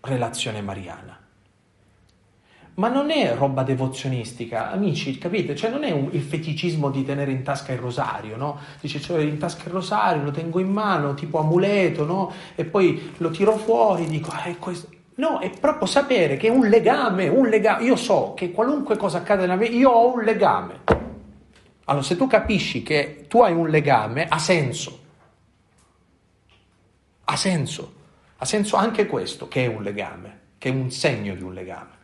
relazione 0.00 0.60
mariana. 0.60 1.21
Ma 2.74 2.88
non 2.88 3.10
è 3.10 3.34
roba 3.34 3.62
devozionistica, 3.62 4.70
amici, 4.70 5.18
capite? 5.18 5.54
Cioè 5.54 5.70
non 5.70 5.84
è 5.84 5.90
un, 5.90 6.08
il 6.12 6.22
feticismo 6.22 6.88
di 6.88 7.04
tenere 7.04 7.30
in 7.30 7.42
tasca 7.42 7.72
il 7.72 7.78
rosario, 7.78 8.36
no? 8.38 8.58
Dice, 8.80 8.98
cioè 8.98 9.20
in 9.20 9.36
tasca 9.36 9.64
il 9.66 9.72
rosario, 9.72 10.22
lo 10.22 10.30
tengo 10.30 10.58
in 10.58 10.70
mano, 10.70 11.12
tipo 11.12 11.38
amuleto, 11.38 12.06
no? 12.06 12.32
E 12.54 12.64
poi 12.64 13.12
lo 13.18 13.30
tiro 13.30 13.58
fuori, 13.58 14.06
dico, 14.06 14.30
ah, 14.30 14.44
è 14.44 14.56
questo. 14.56 14.88
No, 15.16 15.40
è 15.40 15.50
proprio 15.50 15.86
sapere 15.86 16.38
che 16.38 16.46
è 16.46 16.50
un 16.50 16.66
legame, 16.66 17.28
un 17.28 17.46
legame. 17.46 17.84
Io 17.84 17.96
so 17.96 18.32
che 18.34 18.50
qualunque 18.50 18.96
cosa 18.96 19.18
accade 19.18 19.42
nella 19.42 19.56
mia 19.56 19.68
vita, 19.68 19.78
io 19.78 19.90
ho 19.90 20.14
un 20.14 20.22
legame. 20.22 20.80
Allora, 21.84 22.04
se 22.04 22.16
tu 22.16 22.26
capisci 22.26 22.82
che 22.82 23.26
tu 23.28 23.42
hai 23.42 23.52
un 23.52 23.68
legame, 23.68 24.26
ha 24.26 24.38
senso. 24.38 25.00
Ha 27.24 27.36
senso. 27.36 27.92
Ha 28.38 28.44
senso 28.46 28.76
anche 28.76 29.06
questo, 29.06 29.46
che 29.46 29.64
è 29.64 29.66
un 29.66 29.82
legame, 29.82 30.40
che 30.56 30.70
è 30.70 30.72
un 30.72 30.90
segno 30.90 31.34
di 31.34 31.42
un 31.42 31.52
legame. 31.52 32.00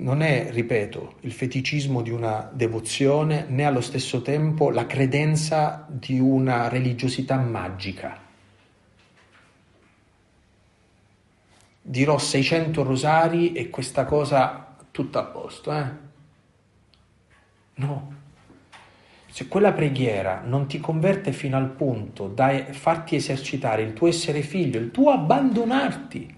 Non 0.00 0.22
è, 0.22 0.50
ripeto, 0.50 1.16
il 1.20 1.32
feticismo 1.32 2.00
di 2.00 2.10
una 2.10 2.48
devozione 2.52 3.44
né 3.48 3.64
allo 3.64 3.82
stesso 3.82 4.22
tempo 4.22 4.70
la 4.70 4.86
credenza 4.86 5.86
di 5.88 6.18
una 6.18 6.68
religiosità 6.68 7.36
magica. 7.36 8.18
Dirò 11.82 12.16
600 12.16 12.82
rosari 12.82 13.52
e 13.52 13.68
questa 13.68 14.04
cosa 14.06 14.74
tutta 14.90 15.20
a 15.20 15.24
posto, 15.24 15.72
eh? 15.72 15.90
No. 17.74 18.19
Se 19.32 19.46
quella 19.46 19.72
preghiera 19.72 20.42
non 20.44 20.66
ti 20.66 20.80
converte 20.80 21.32
fino 21.32 21.56
al 21.56 21.70
punto 21.70 22.26
da 22.26 22.64
farti 22.72 23.14
esercitare 23.14 23.82
il 23.82 23.92
tuo 23.92 24.08
essere 24.08 24.42
figlio, 24.42 24.80
il 24.80 24.90
tuo 24.90 25.10
abbandonarti, 25.10 26.34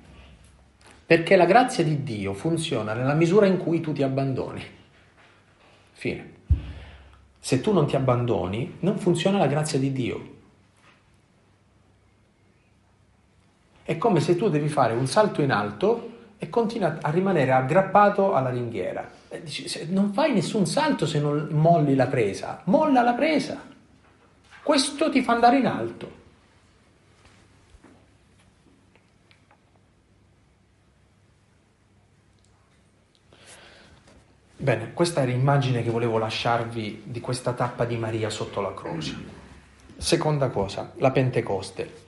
perché 1.07 1.37
la 1.37 1.46
grazia 1.46 1.83
di 1.83 2.02
Dio 2.02 2.35
funziona 2.35 2.92
nella 2.92 3.14
misura 3.14 3.46
in 3.46 3.57
cui 3.57 3.81
tu 3.81 3.92
ti 3.92 4.02
abbandoni. 4.02 4.62
Fine. 5.92 6.33
Se 7.38 7.61
tu 7.62 7.72
non 7.72 7.87
ti 7.87 7.96
abbandoni, 7.96 8.76
non 8.81 8.98
funziona 8.98 9.38
la 9.38 9.46
grazia 9.46 9.78
di 9.78 9.90
Dio. 9.90 10.31
È 13.83 13.96
come 13.96 14.20
se 14.20 14.37
tu 14.37 14.48
devi 14.48 14.68
fare 14.68 14.92
un 14.92 15.07
salto 15.07 15.40
in 15.40 15.50
alto 15.50 16.12
e 16.42 16.48
continui 16.48 16.90
a 17.00 17.11
rimanere 17.11 17.52
aggrappato 17.52 18.35
alla 18.35 18.50
ringhiera 18.50 19.09
Dici, 19.40 19.87
non 19.90 20.12
fai 20.12 20.33
nessun 20.33 20.66
salto 20.66 21.07
se 21.07 21.20
non 21.20 21.50
molli 21.52 21.94
la 21.94 22.09
presa, 22.09 22.62
molla 22.64 23.00
la 23.02 23.14
presa. 23.14 23.62
Questo 24.61 25.09
ti 25.09 25.22
fa 25.22 25.35
andare 25.35 25.59
in 25.59 25.66
alto. 25.66 26.20
Bene, 34.57 34.92
questa 34.92 35.22
è 35.22 35.26
l'immagine 35.26 35.83
che 35.83 35.90
volevo 35.90 36.18
lasciarvi 36.18 37.02
di 37.07 37.20
questa 37.20 37.52
tappa 37.52 37.85
di 37.85 37.96
Maria 37.96 38.31
sotto 38.31 38.61
la 38.61 38.74
croce. 38.74 39.16
Seconda 39.96 40.48
cosa, 40.48 40.92
la 40.96 41.12
Pentecoste. 41.12 42.00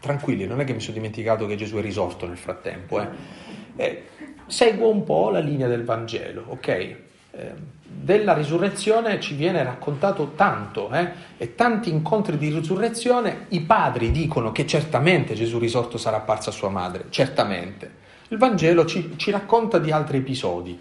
Tranquilli, 0.00 0.46
non 0.46 0.60
è 0.60 0.64
che 0.64 0.72
mi 0.72 0.80
sono 0.80 0.94
dimenticato 0.94 1.46
che 1.46 1.56
Gesù 1.56 1.76
è 1.76 1.82
risorto 1.82 2.26
nel 2.26 2.38
frattempo. 2.38 3.00
Eh. 3.00 3.63
Eh, 3.76 4.04
seguo 4.46 4.88
un 4.88 5.04
po' 5.04 5.30
la 5.30 5.40
linea 5.40 5.68
del 5.68 5.84
Vangelo, 5.84 6.44
ok? 6.48 6.68
Eh, 6.68 7.72
della 7.86 8.34
risurrezione 8.34 9.20
ci 9.20 9.34
viene 9.34 9.62
raccontato 9.62 10.32
tanto 10.34 10.90
eh? 10.92 11.10
e 11.36 11.54
tanti 11.54 11.90
incontri 11.90 12.36
di 12.36 12.50
risurrezione 12.50 13.46
i 13.48 13.60
padri 13.62 14.10
dicono 14.10 14.52
che 14.52 14.66
certamente 14.66 15.34
Gesù 15.34 15.58
risorto 15.58 15.96
sarà 15.96 16.18
apparso 16.18 16.50
a 16.50 16.52
sua 16.52 16.68
madre, 16.70 17.06
certamente. 17.10 18.02
Il 18.28 18.38
Vangelo 18.38 18.84
ci, 18.84 19.14
ci 19.16 19.30
racconta 19.30 19.78
di 19.78 19.90
altri 19.90 20.18
episodi, 20.18 20.78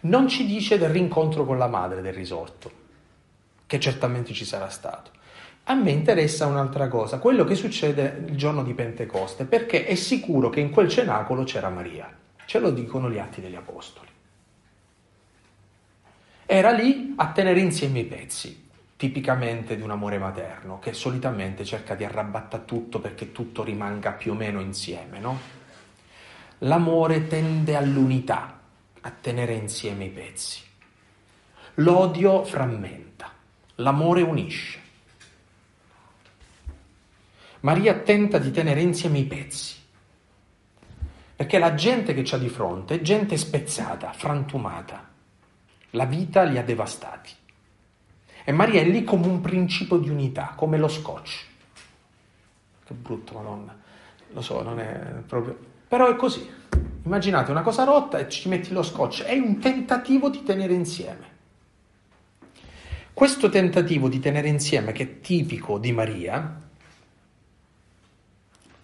non 0.00 0.28
ci 0.28 0.46
dice 0.46 0.78
del 0.78 0.90
rincontro 0.90 1.44
con 1.44 1.58
la 1.58 1.66
madre 1.66 2.00
del 2.02 2.12
risorto, 2.12 2.70
che 3.66 3.80
certamente 3.80 4.32
ci 4.32 4.44
sarà 4.44 4.68
stato. 4.68 5.10
A 5.70 5.74
me 5.74 5.90
interessa 5.90 6.46
un'altra 6.46 6.88
cosa, 6.88 7.18
quello 7.18 7.44
che 7.44 7.54
succede 7.54 8.24
il 8.26 8.36
giorno 8.38 8.62
di 8.62 8.72
Pentecoste, 8.72 9.44
perché 9.44 9.84
è 9.84 9.94
sicuro 9.96 10.48
che 10.48 10.60
in 10.60 10.70
quel 10.70 10.88
cenacolo 10.88 11.44
c'era 11.44 11.68
Maria. 11.68 12.10
Ce 12.46 12.58
lo 12.58 12.70
dicono 12.70 13.10
gli 13.10 13.18
atti 13.18 13.42
degli 13.42 13.54
Apostoli. 13.54 14.08
Era 16.46 16.70
lì 16.70 17.12
a 17.16 17.32
tenere 17.32 17.60
insieme 17.60 17.98
i 17.98 18.04
pezzi, 18.04 18.66
tipicamente 18.96 19.76
di 19.76 19.82
un 19.82 19.90
amore 19.90 20.16
materno, 20.16 20.78
che 20.78 20.94
solitamente 20.94 21.66
cerca 21.66 21.94
di 21.94 22.04
arrabattare 22.04 22.64
tutto 22.64 22.98
perché 22.98 23.32
tutto 23.32 23.62
rimanga 23.62 24.12
più 24.12 24.32
o 24.32 24.34
meno 24.34 24.62
insieme, 24.62 25.18
no? 25.18 25.38
L'amore 26.60 27.26
tende 27.26 27.76
all'unità, 27.76 28.58
a 29.02 29.12
tenere 29.20 29.52
insieme 29.52 30.06
i 30.06 30.10
pezzi. 30.10 30.62
L'odio 31.74 32.42
frammenta, 32.44 33.30
l'amore 33.74 34.22
unisce. 34.22 34.86
Maria 37.60 37.94
tenta 37.98 38.38
di 38.38 38.50
tenere 38.50 38.80
insieme 38.80 39.18
i 39.18 39.24
pezzi, 39.24 39.74
perché 41.34 41.58
la 41.58 41.74
gente 41.74 42.14
che 42.14 42.22
c'ha 42.24 42.38
di 42.38 42.48
fronte 42.48 42.94
è 42.96 43.00
gente 43.00 43.36
spezzata, 43.36 44.12
frantumata. 44.12 45.08
La 45.92 46.04
vita 46.04 46.42
li 46.42 46.58
ha 46.58 46.62
devastati. 46.62 47.30
E 48.44 48.52
Maria 48.52 48.80
è 48.80 48.84
lì 48.84 49.04
come 49.04 49.26
un 49.26 49.40
principio 49.40 49.98
di 49.98 50.08
unità, 50.08 50.52
come 50.56 50.78
lo 50.78 50.88
scotch. 50.88 51.46
Che 52.84 52.94
brutto, 52.94 53.34
madonna. 53.34 53.76
Lo 54.32 54.40
so, 54.40 54.62
non 54.62 54.78
è 54.80 55.22
proprio... 55.26 55.58
Però 55.88 56.08
è 56.08 56.16
così. 56.16 56.48
Immaginate 57.04 57.50
una 57.50 57.62
cosa 57.62 57.84
rotta 57.84 58.18
e 58.18 58.28
ci 58.28 58.48
metti 58.48 58.72
lo 58.72 58.82
scotch. 58.82 59.22
È 59.22 59.36
un 59.36 59.58
tentativo 59.58 60.28
di 60.28 60.42
tenere 60.42 60.74
insieme. 60.74 61.36
Questo 63.12 63.48
tentativo 63.48 64.08
di 64.08 64.20
tenere 64.20 64.48
insieme, 64.48 64.92
che 64.92 65.02
è 65.02 65.20
tipico 65.20 65.78
di 65.78 65.92
Maria, 65.92 66.67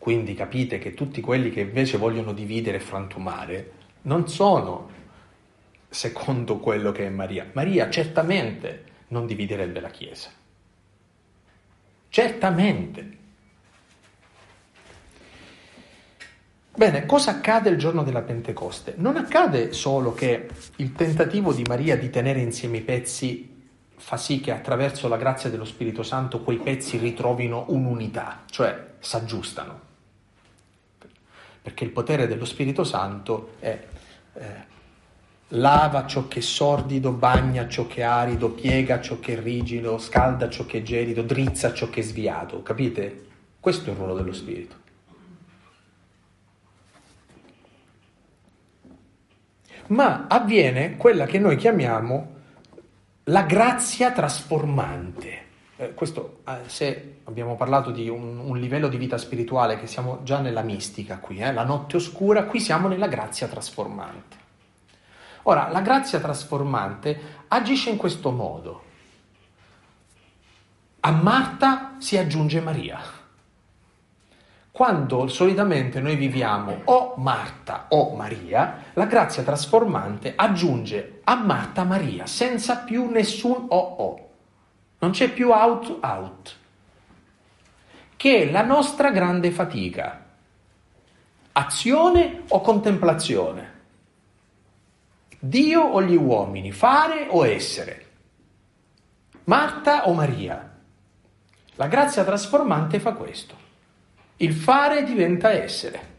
quindi 0.04 0.34
capite 0.34 0.76
che 0.76 0.92
tutti 0.92 1.22
quelli 1.22 1.48
che 1.48 1.60
invece 1.60 1.96
vogliono 1.96 2.34
dividere 2.34 2.76
e 2.76 2.80
frantumare 2.80 3.72
non 4.02 4.28
sono 4.28 4.90
secondo 5.88 6.58
quello 6.58 6.92
che 6.92 7.06
è 7.06 7.08
Maria. 7.08 7.48
Maria 7.54 7.88
certamente 7.88 8.84
non 9.08 9.24
dividerebbe 9.24 9.80
la 9.80 9.88
Chiesa. 9.88 10.28
Certamente. 12.10 13.16
Bene, 16.76 17.06
cosa 17.06 17.30
accade 17.30 17.70
il 17.70 17.78
giorno 17.78 18.02
della 18.02 18.20
Pentecoste? 18.20 18.92
Non 18.98 19.16
accade 19.16 19.72
solo 19.72 20.12
che 20.12 20.50
il 20.76 20.92
tentativo 20.92 21.54
di 21.54 21.62
Maria 21.66 21.96
di 21.96 22.10
tenere 22.10 22.40
insieme 22.40 22.76
i 22.76 22.82
pezzi 22.82 23.62
fa 23.96 24.18
sì 24.18 24.40
che 24.40 24.50
attraverso 24.50 25.08
la 25.08 25.16
grazia 25.16 25.48
dello 25.48 25.64
Spirito 25.64 26.02
Santo 26.02 26.42
quei 26.42 26.58
pezzi 26.58 26.98
ritrovino 26.98 27.64
un'unità, 27.68 28.42
cioè 28.50 28.96
s'aggiustano 28.98 29.92
perché 31.64 31.84
il 31.84 31.92
potere 31.92 32.26
dello 32.26 32.44
Spirito 32.44 32.84
Santo 32.84 33.54
è 33.58 33.82
eh, 34.34 34.72
lava 35.48 36.04
ciò 36.04 36.28
che 36.28 36.40
è 36.40 36.42
sordido, 36.42 37.10
bagna 37.12 37.66
ciò 37.68 37.86
che 37.86 38.02
è 38.02 38.04
arido, 38.04 38.50
piega 38.50 39.00
ciò 39.00 39.18
che 39.18 39.32
è 39.32 39.40
rigido, 39.40 39.96
scalda 39.96 40.50
ciò 40.50 40.66
che 40.66 40.80
è 40.80 40.82
gelido, 40.82 41.22
drizza 41.22 41.72
ciò 41.72 41.88
che 41.88 42.00
è 42.00 42.02
sviato, 42.02 42.62
capite? 42.62 43.24
Questo 43.58 43.88
è 43.88 43.92
il 43.94 43.98
ruolo 43.98 44.12
dello 44.12 44.34
Spirito. 44.34 44.76
Ma 49.86 50.26
avviene 50.28 50.98
quella 50.98 51.24
che 51.24 51.38
noi 51.38 51.56
chiamiamo 51.56 52.34
la 53.24 53.42
grazia 53.44 54.12
trasformante. 54.12 55.43
Eh, 55.76 55.92
questo, 55.92 56.42
eh, 56.46 56.60
se 56.66 57.16
abbiamo 57.24 57.56
parlato 57.56 57.90
di 57.90 58.08
un, 58.08 58.38
un, 58.38 58.56
livello 58.58 58.86
di 58.88 58.96
vita 58.96 59.18
spirituale 59.18 59.78
che 59.78 59.88
siamo 59.88 60.20
già 60.22 60.38
nella 60.38 60.62
mistica 60.62 61.18
qui, 61.18 61.38
eh, 61.38 61.52
la 61.52 61.64
notte 61.64 61.96
oscura, 61.96 62.44
qui 62.44 62.60
siamo 62.60 62.86
nella 62.86 63.08
grazia 63.08 63.48
trasformante. 63.48 64.36
Ora, 65.42 65.68
la 65.68 65.80
grazia 65.80 66.20
trasformante 66.20 67.20
agisce 67.48 67.90
in 67.90 67.96
questo 67.96 68.30
modo. 68.30 68.82
A 71.00 71.10
Marta 71.10 71.96
si 71.98 72.16
aggiunge 72.16 72.60
Maria. 72.60 72.98
Quando 74.70 75.26
solitamente 75.28 76.00
noi 76.00 76.16
viviamo 76.16 76.80
o 76.84 77.14
Marta 77.16 77.86
o 77.90 78.14
Maria, 78.14 78.84
la 78.94 79.06
grazia 79.06 79.42
trasformante 79.42 80.32
aggiunge 80.34 81.20
a 81.24 81.34
Marta 81.34 81.84
Maria 81.84 82.26
senza 82.26 82.78
più 82.78 83.08
nessun 83.10 83.66
o 83.68 83.76
o. 83.76 84.23
Non 85.04 85.12
c'è 85.12 85.30
più 85.30 85.50
out 85.50 85.98
out. 86.00 86.56
Che 88.16 88.36
è 88.38 88.50
la 88.50 88.64
nostra 88.64 89.10
grande 89.10 89.50
fatica. 89.50 90.24
Azione 91.52 92.44
o 92.48 92.62
contemplazione? 92.62 93.72
Dio 95.38 95.82
o 95.82 96.00
gli 96.00 96.16
uomini? 96.16 96.72
Fare 96.72 97.26
o 97.28 97.44
essere? 97.44 98.06
Marta 99.44 100.08
o 100.08 100.14
Maria? 100.14 100.74
La 101.74 101.86
grazia 101.86 102.24
trasformante 102.24 102.98
fa 102.98 103.12
questo. 103.12 103.54
Il 104.38 104.54
fare 104.54 105.04
diventa 105.04 105.50
essere. 105.50 106.12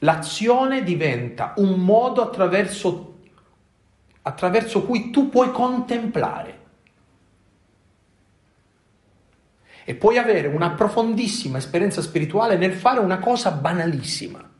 L'azione 0.00 0.82
diventa 0.82 1.52
un 1.58 1.78
modo 1.78 2.20
attraverso, 2.20 3.13
attraverso 4.26 4.82
cui 4.82 5.10
tu 5.10 5.28
puoi 5.28 5.50
contemplare. 5.50 6.62
E 9.84 9.94
puoi 9.94 10.16
avere 10.16 10.48
una 10.48 10.70
profondissima 10.70 11.58
esperienza 11.58 12.00
spirituale 12.00 12.56
nel 12.56 12.72
fare 12.72 13.00
una 13.00 13.18
cosa 13.18 13.50
banalissima. 13.50 14.50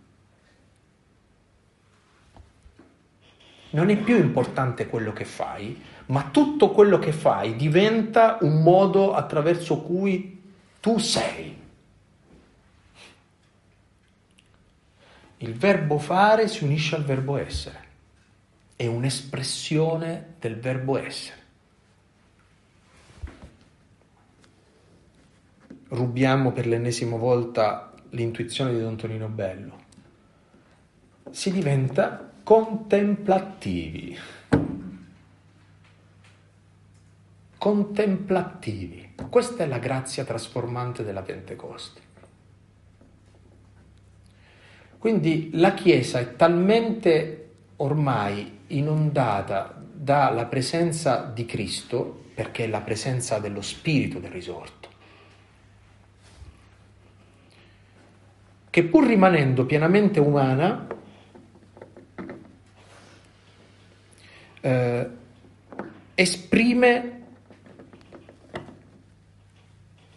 Non 3.71 3.91
è 3.91 3.97
più 3.97 4.17
importante 4.17 4.87
quello 4.87 5.13
che 5.13 5.25
fai, 5.25 5.83
ma 6.07 6.29
tutto 6.31 6.71
quello 6.71 6.99
che 6.99 7.13
fai 7.13 7.57
diventa 7.57 8.37
un 8.43 8.63
modo 8.63 9.15
attraverso 9.15 9.81
cui 9.81 10.43
tu 10.79 10.99
sei. 10.99 11.63
Il 15.39 15.55
verbo 15.55 15.99
fare 15.99 16.49
si 16.49 16.65
unisce 16.65 16.95
al 16.95 17.05
verbo 17.05 17.37
essere, 17.37 17.84
è 18.77 18.87
un'espressione 18.87 20.35
del 20.39 20.59
verbo 20.59 20.99
essere. 20.99 21.43
Rubiamo 25.89 26.53
per 26.53 26.67
l'ennesima 26.67 27.17
volta 27.17 27.93
l'intuizione 28.11 28.73
di 28.73 28.81
Don 28.81 28.97
Tonino 28.97 29.29
Bello. 29.29 29.83
Si 31.31 31.53
diventa 31.53 32.33
contemplativi. 32.43 34.19
contemplativi. 37.65 39.15
Questa 39.31 39.65
è 39.65 39.67
la 39.67 39.79
grazia 39.79 40.23
trasformante 40.23 41.03
della 41.03 41.23
Pentecoste. 41.23 42.01
Quindi 44.99 45.49
la 45.55 45.73
Chiesa 45.73 46.19
è 46.19 46.37
talmente 46.37 47.44
ormai 47.77 48.61
inondata 48.69 49.75
dalla 49.93 50.47
presenza 50.47 51.31
di 51.33 51.45
Cristo, 51.47 52.25
perché 52.35 52.65
è 52.65 52.69
la 52.69 52.81
presenza 52.81 53.39
dello 53.39 53.63
Spirito 53.63 54.19
del 54.19 54.31
risorto, 54.31 54.89
che 58.71 58.85
pur 58.85 59.07
rimanendo 59.07 59.65
pienamente 59.67 60.21
umana, 60.21 60.87
eh, 64.61 65.11
esprime 66.15 67.23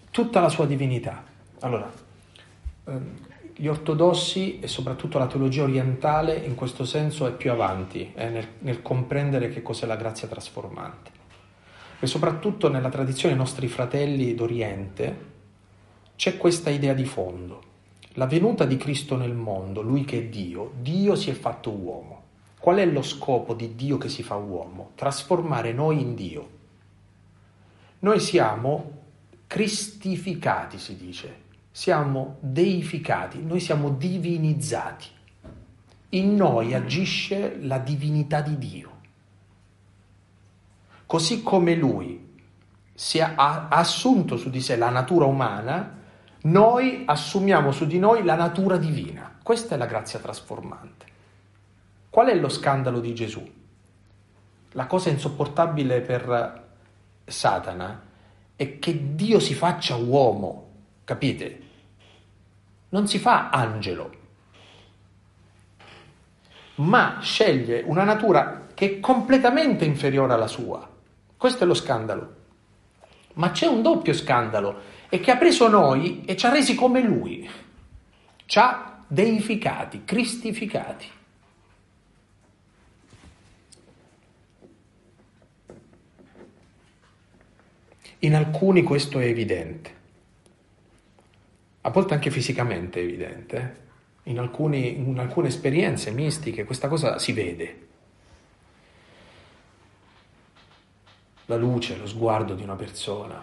tutta 0.09 0.39
la 0.39 0.49
sua 0.49 0.65
divinità. 0.65 1.23
Allora, 1.59 1.91
ehm, 2.85 3.26
gli 3.59 3.65
ortodossi 3.65 4.59
e 4.59 4.67
soprattutto 4.67 5.17
la 5.17 5.25
teologia 5.25 5.63
orientale 5.63 6.35
in 6.35 6.53
questo 6.53 6.85
senso 6.85 7.25
è 7.25 7.31
più 7.31 7.51
avanti 7.51 8.11
eh, 8.13 8.29
nel, 8.29 8.47
nel, 8.59 8.83
comprendere 8.83 9.49
che 9.49 9.63
cos'è 9.63 9.87
la 9.87 9.95
grazia 9.95 10.27
trasformante. 10.27 11.09
E 11.99 12.05
soprattutto 12.05 12.69
nella 12.69 12.89
tradizione 12.89 13.33
dei 13.33 13.43
nostri 13.43 13.67
fratelli 13.67 14.35
d'Oriente 14.35 15.25
c'è 16.15 16.37
questa 16.37 16.69
idea 16.69 16.93
di 16.93 17.05
fondo. 17.05 17.63
La 18.13 18.27
venuta 18.27 18.63
di 18.63 18.77
Cristo 18.77 19.15
nel 19.15 19.33
mondo, 19.33 19.81
lui 19.81 20.05
che 20.05 20.19
è 20.19 20.23
Dio, 20.25 20.73
Dio 20.79 21.15
si 21.15 21.31
è 21.31 21.33
fatto 21.33 21.71
uomo. 21.71 22.25
Qual 22.59 22.77
è 22.77 22.85
lo 22.85 23.01
scopo 23.01 23.55
di 23.55 23.73
Dio 23.73 23.97
che 23.97 24.09
si 24.09 24.21
fa 24.21 24.35
uomo? 24.35 24.91
Trasformare 24.93 25.73
noi 25.73 25.99
in 25.99 26.13
Dio. 26.13 26.49
Noi 27.99 28.19
siamo 28.19 28.91
cristificati, 29.47 30.77
si 30.77 30.95
dice, 30.95 31.45
siamo 31.77 32.37
deificati, 32.39 33.43
noi 33.43 33.59
siamo 33.59 33.91
divinizzati. 33.91 35.05
In 36.09 36.33
noi 36.33 36.73
agisce 36.73 37.59
la 37.61 37.77
divinità 37.77 38.41
di 38.41 38.57
Dio. 38.57 38.91
Così 41.05 41.43
come 41.43 41.75
Lui 41.75 42.39
si 42.95 43.19
ha, 43.19 43.35
ha 43.35 43.67
assunto 43.69 44.37
su 44.37 44.49
di 44.49 44.59
sé 44.59 44.75
la 44.75 44.89
natura 44.89 45.25
umana, 45.25 45.99
noi 46.41 47.03
assumiamo 47.05 47.71
su 47.71 47.85
di 47.85 47.99
noi 47.99 48.23
la 48.23 48.35
natura 48.35 48.77
divina. 48.77 49.37
Questa 49.43 49.75
è 49.75 49.77
la 49.77 49.85
grazia 49.85 50.17
trasformante. 50.17 51.05
Qual 52.09 52.27
è 52.27 52.33
lo 52.33 52.49
scandalo 52.49 52.99
di 52.99 53.13
Gesù? 53.13 53.47
La 54.71 54.87
cosa 54.87 55.11
insopportabile 55.11 56.01
per 56.01 56.69
Satana 57.23 58.01
è 58.55 58.79
che 58.79 59.13
Dio 59.13 59.39
si 59.39 59.53
faccia 59.53 59.95
uomo, 59.95 60.69
capite? 61.03 61.65
Non 62.89 63.07
si 63.07 63.19
fa 63.19 63.49
angelo, 63.49 64.11
ma 66.75 67.19
sceglie 67.21 67.83
una 67.85 68.03
natura 68.03 68.67
che 68.73 68.85
è 68.85 68.99
completamente 68.99 69.83
inferiore 69.85 70.33
alla 70.33 70.47
sua. 70.47 70.87
Questo 71.35 71.63
è 71.63 71.67
lo 71.67 71.73
scandalo. 71.73 72.35
Ma 73.33 73.51
c'è 73.51 73.67
un 73.67 73.81
doppio 73.81 74.13
scandalo, 74.13 74.81
è 75.09 75.19
che 75.19 75.31
ha 75.31 75.37
preso 75.37 75.67
noi 75.67 76.23
e 76.25 76.35
ci 76.35 76.45
ha 76.45 76.51
resi 76.51 76.75
come 76.75 77.01
lui, 77.01 77.49
ci 78.45 78.59
ha 78.59 79.03
deificati, 79.07 80.03
cristificati. 80.03 81.07
In 88.19 88.35
alcuni 88.35 88.81
questo 88.81 89.19
è 89.19 89.25
evidente, 89.25 89.95
a 91.87 91.89
volte 91.89 92.13
anche 92.13 92.29
fisicamente 92.29 92.99
evidente. 92.99 93.85
In, 94.23 94.39
alcuni, 94.39 94.97
in 94.97 95.17
alcune 95.19 95.47
esperienze 95.47 96.11
mistiche 96.11 96.65
questa 96.65 96.89
cosa 96.89 97.17
si 97.17 97.31
vede. 97.31 97.87
La 101.45 101.55
luce, 101.55 101.95
lo 101.95 102.05
sguardo 102.05 102.55
di 102.55 102.63
una 102.63 102.75
persona. 102.75 103.41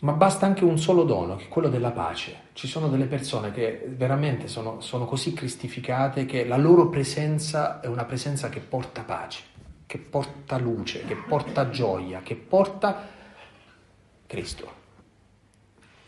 Ma 0.00 0.12
basta 0.12 0.46
anche 0.46 0.64
un 0.64 0.78
solo 0.78 1.04
dono, 1.04 1.36
che 1.36 1.44
è 1.44 1.48
quello 1.48 1.68
della 1.68 1.92
pace. 1.92 2.48
Ci 2.54 2.66
sono 2.66 2.88
delle 2.88 3.06
persone 3.06 3.52
che 3.52 3.84
veramente 3.86 4.48
sono, 4.48 4.80
sono 4.80 5.04
così 5.04 5.32
cristificate 5.32 6.26
che 6.26 6.44
la 6.44 6.56
loro 6.56 6.88
presenza 6.88 7.78
è 7.78 7.86
una 7.86 8.04
presenza 8.04 8.48
che 8.48 8.58
porta 8.58 9.02
pace 9.02 9.48
che 9.90 9.98
porta 9.98 10.56
luce, 10.56 11.04
che 11.04 11.16
porta 11.16 11.68
gioia, 11.68 12.20
che 12.20 12.36
porta 12.36 13.08
Cristo. 14.24 14.72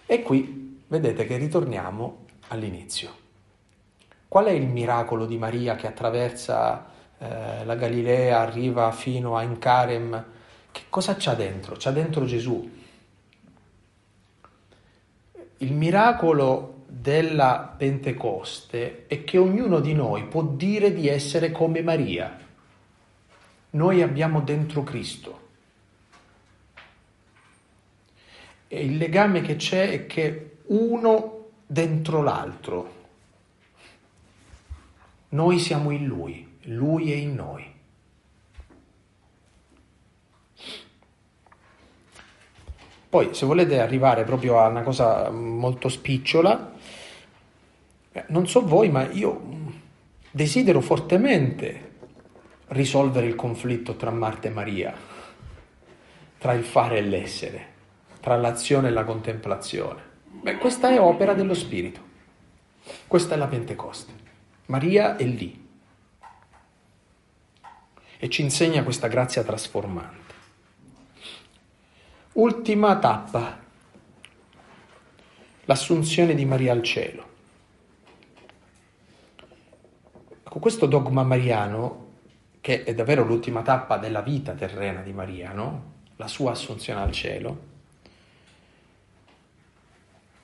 E 0.07 0.23
qui 0.23 0.72
vedete 0.93 1.25
che 1.25 1.39
ritorniamo 1.39 2.27
all'inizio. 2.49 3.21
Qual 4.29 4.45
è 4.45 4.51
il 4.51 4.67
miracolo 4.67 5.25
di 5.25 5.39
Maria 5.39 5.75
che 5.75 5.87
attraversa 5.87 6.87
eh, 7.17 7.65
la 7.65 7.75
Galilea, 7.75 8.41
arriva 8.41 8.93
fino 8.93 9.35
a 9.35 9.43
Incarem? 9.43 10.25
Che 10.71 10.83
cosa 10.91 11.17
c'ha 11.19 11.33
dentro? 11.33 11.77
C'ha 11.79 11.93
dentro 11.93 12.27
Gesù. 12.27 12.71
Il 15.57 15.73
miracolo 15.73 16.85
della 16.87 17.75
Pentecoste 17.75 19.07
è 19.07 19.25
che 19.25 19.39
ognuno 19.39 19.81
di 19.81 19.95
noi 19.95 20.25
può 20.25 20.43
dire 20.43 20.93
di 20.93 21.09
essere 21.09 21.51
come 21.53 21.81
Maria 21.81 22.39
noi 23.71 24.03
abbiamo 24.03 24.43
dentro 24.43 24.83
Cristo. 24.83 25.41
E 28.69 28.85
il 28.85 28.99
legame 28.99 29.41
che 29.41 29.57
c'è 29.57 29.91
è 29.91 30.07
che 30.07 30.52
uno 30.67 31.47
dentro 31.67 32.23
l'altro. 32.23 33.01
Noi 35.31 35.59
siamo 35.59 35.91
in 35.91 36.07
Lui, 36.07 36.59
Lui 36.63 37.13
è 37.13 37.15
in 37.15 37.35
noi. 37.35 37.71
Poi, 43.09 43.35
se 43.35 43.45
volete 43.45 43.79
arrivare 43.79 44.25
proprio 44.25 44.59
a 44.59 44.69
una 44.69 44.83
cosa 44.83 45.29
molto 45.31 45.91
spicciola, 45.91 46.73
eh, 48.13 48.25
non 48.29 48.47
so 48.49 48.67
voi, 48.67 48.89
ma 48.89 49.07
io 49.11 49.41
desidero 50.31 50.81
fortemente 50.81 51.91
risolvere 52.69 53.27
il 53.27 53.35
conflitto 53.35 53.97
tra 53.97 54.11
Marta 54.11 54.49
e 54.49 54.51
Maria, 54.51 54.95
tra 56.39 56.55
il 56.55 56.65
fare 56.65 56.99
e 56.99 57.03
l'essere, 57.03 57.67
tra 58.21 58.37
l'azione 58.37 58.89
e 58.89 58.93
la 58.93 59.05
contemplazione. 59.05 60.12
Beh, 60.43 60.57
questa 60.57 60.91
è 60.91 60.99
opera 60.99 61.35
dello 61.35 61.55
Spirito, 61.55 62.01
questa 63.07 63.35
è 63.35 63.39
la 63.39 63.47
Pentecoste. 63.47 64.13
Maria 64.67 65.15
è 65.15 65.23
lì 65.23 65.69
e 68.19 68.29
ci 68.29 68.43
insegna 68.43 68.83
questa 68.83 69.07
grazia 69.07 69.45
trasformante. 69.45 70.35
Ultima 72.33 72.99
tappa, 72.99 73.57
l'assunzione 75.65 76.35
di 76.35 76.45
Maria 76.45 76.73
al 76.73 76.83
cielo. 76.83 77.27
Ecco, 80.43 80.59
questo 80.59 80.87
dogma 80.87 81.23
mariano, 81.23 82.09
che 82.61 82.83
è 82.83 82.93
davvero 82.97 83.23
l'ultima 83.25 83.63
tappa 83.63 83.97
della 83.97 84.23
vita 84.23 84.55
terrena 84.55 85.03
di 85.03 85.13
Maria, 85.13 85.53
no? 85.53 85.91
la 86.17 86.27
sua 86.27 86.51
assunzione 86.51 87.01
al 87.01 87.13
cielo, 87.13 87.71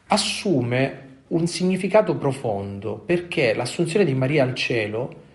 assume 0.08 1.06
un 1.28 1.46
significato 1.46 2.16
profondo 2.16 2.96
perché 2.96 3.54
l'assunzione 3.54 4.04
di 4.04 4.14
Maria 4.14 4.42
al 4.42 4.54
cielo 4.54 5.26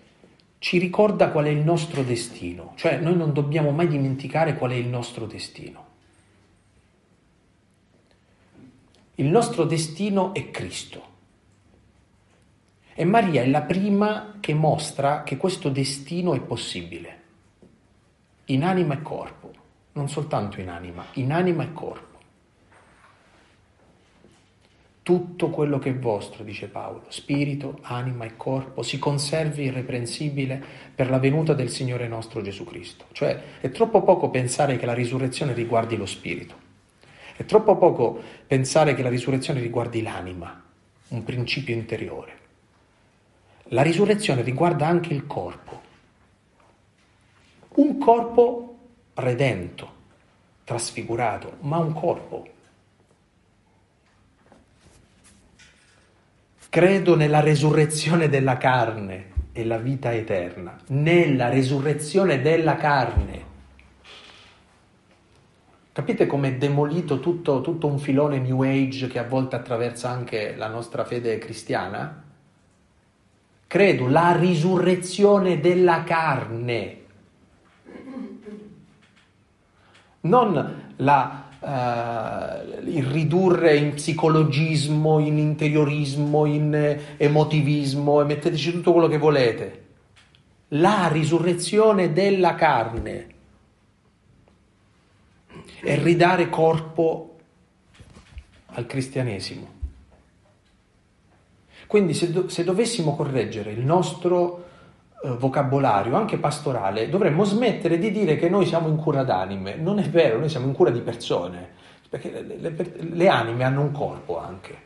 ci 0.58 0.78
ricorda 0.78 1.30
qual 1.30 1.44
è 1.44 1.50
il 1.50 1.62
nostro 1.62 2.02
destino, 2.02 2.72
cioè 2.76 2.96
noi 2.98 3.16
non 3.16 3.32
dobbiamo 3.32 3.70
mai 3.70 3.86
dimenticare 3.86 4.56
qual 4.56 4.70
è 4.70 4.76
il 4.76 4.86
nostro 4.86 5.26
destino. 5.26 5.92
Il 9.16 9.26
nostro 9.26 9.64
destino 9.64 10.32
è 10.32 10.50
Cristo. 10.50 11.12
E 12.94 13.04
Maria 13.04 13.42
è 13.42 13.46
la 13.46 13.62
prima 13.62 14.36
che 14.40 14.54
mostra 14.54 15.22
che 15.22 15.36
questo 15.36 15.68
destino 15.68 16.34
è 16.34 16.40
possibile, 16.40 17.22
in 18.46 18.64
anima 18.64 18.94
e 18.94 19.02
corpo, 19.02 19.52
non 19.92 20.08
soltanto 20.08 20.60
in 20.60 20.68
anima, 20.68 21.04
in 21.14 21.32
anima 21.32 21.62
e 21.62 21.72
corpo. 21.72 22.13
Tutto 25.04 25.50
quello 25.50 25.78
che 25.78 25.90
è 25.90 25.94
vostro, 25.94 26.44
dice 26.44 26.66
Paolo, 26.68 27.02
spirito, 27.08 27.80
anima 27.82 28.24
e 28.24 28.38
corpo, 28.38 28.82
si 28.82 28.98
conservi 28.98 29.64
irreprensibile 29.64 30.64
per 30.94 31.10
la 31.10 31.18
venuta 31.18 31.52
del 31.52 31.68
Signore 31.68 32.08
nostro 32.08 32.40
Gesù 32.40 32.64
Cristo. 32.64 33.04
Cioè 33.12 33.60
è 33.60 33.70
troppo 33.70 34.02
poco 34.02 34.30
pensare 34.30 34.78
che 34.78 34.86
la 34.86 34.94
risurrezione 34.94 35.52
riguardi 35.52 35.98
lo 35.98 36.06
spirito. 36.06 36.54
È 37.36 37.44
troppo 37.44 37.76
poco 37.76 38.18
pensare 38.46 38.94
che 38.94 39.02
la 39.02 39.10
risurrezione 39.10 39.60
riguardi 39.60 40.00
l'anima, 40.00 40.64
un 41.08 41.22
principio 41.22 41.74
interiore. 41.74 42.38
La 43.64 43.82
risurrezione 43.82 44.40
riguarda 44.40 44.86
anche 44.86 45.12
il 45.12 45.26
corpo. 45.26 45.82
Un 47.74 47.98
corpo 47.98 48.78
redento, 49.12 49.92
trasfigurato, 50.64 51.58
ma 51.60 51.76
un 51.76 51.92
corpo. 51.92 52.52
Credo 56.74 57.14
nella 57.14 57.38
resurrezione 57.38 58.28
della 58.28 58.56
carne 58.56 59.30
e 59.52 59.64
la 59.64 59.78
vita 59.78 60.12
eterna, 60.12 60.76
nella 60.88 61.48
resurrezione 61.48 62.42
della 62.42 62.74
carne. 62.74 63.44
Capite 65.92 66.26
come 66.26 66.48
è 66.48 66.54
demolito 66.56 67.20
tutto, 67.20 67.60
tutto, 67.60 67.86
un 67.86 68.00
filone 68.00 68.40
New 68.40 68.62
Age 68.62 69.06
che 69.06 69.20
a 69.20 69.24
volte 69.24 69.54
attraversa 69.54 70.10
anche 70.10 70.56
la 70.56 70.66
nostra 70.66 71.04
fede 71.04 71.38
cristiana? 71.38 72.24
Credo 73.68 74.08
la 74.08 74.34
risurrezione 74.36 75.60
della 75.60 76.02
carne, 76.02 77.02
non 80.22 80.92
la, 80.96 81.43
uh, 81.64 82.88
il 82.88 83.04
ridurre 83.04 83.76
in 83.76 83.94
psicologismo, 83.94 85.18
in 85.18 85.38
interiorismo, 85.38 86.44
in 86.44 86.98
emotivismo 87.16 88.20
e 88.20 88.24
metteteci 88.24 88.72
tutto 88.72 88.92
quello 88.92 89.08
che 89.08 89.18
volete. 89.18 89.82
La 90.68 91.08
risurrezione 91.08 92.12
della 92.12 92.54
carne 92.54 93.26
e 95.80 95.96
ridare 95.96 96.48
corpo 96.48 97.36
al 98.66 98.86
cristianesimo. 98.86 99.72
Quindi 101.86 102.14
se, 102.14 102.32
do, 102.32 102.48
se 102.48 102.64
dovessimo 102.64 103.14
correggere 103.14 103.70
il 103.70 103.84
nostro 103.84 104.58
eh, 104.58 104.63
vocabolario, 105.32 106.16
anche 106.16 106.36
pastorale, 106.36 107.08
dovremmo 107.08 107.44
smettere 107.44 107.98
di 107.98 108.10
dire 108.10 108.36
che 108.36 108.48
noi 108.48 108.66
siamo 108.66 108.88
in 108.88 108.96
cura 108.96 109.24
d'anime. 109.24 109.76
Non 109.76 109.98
è 109.98 110.08
vero, 110.08 110.38
noi 110.38 110.48
siamo 110.48 110.66
in 110.66 110.74
cura 110.74 110.90
di 110.90 111.00
persone, 111.00 111.68
perché 112.08 112.30
le, 112.42 112.56
le, 112.58 112.92
le 112.96 113.28
anime 113.28 113.64
hanno 113.64 113.80
un 113.80 113.92
corpo 113.92 114.38
anche. 114.38 114.76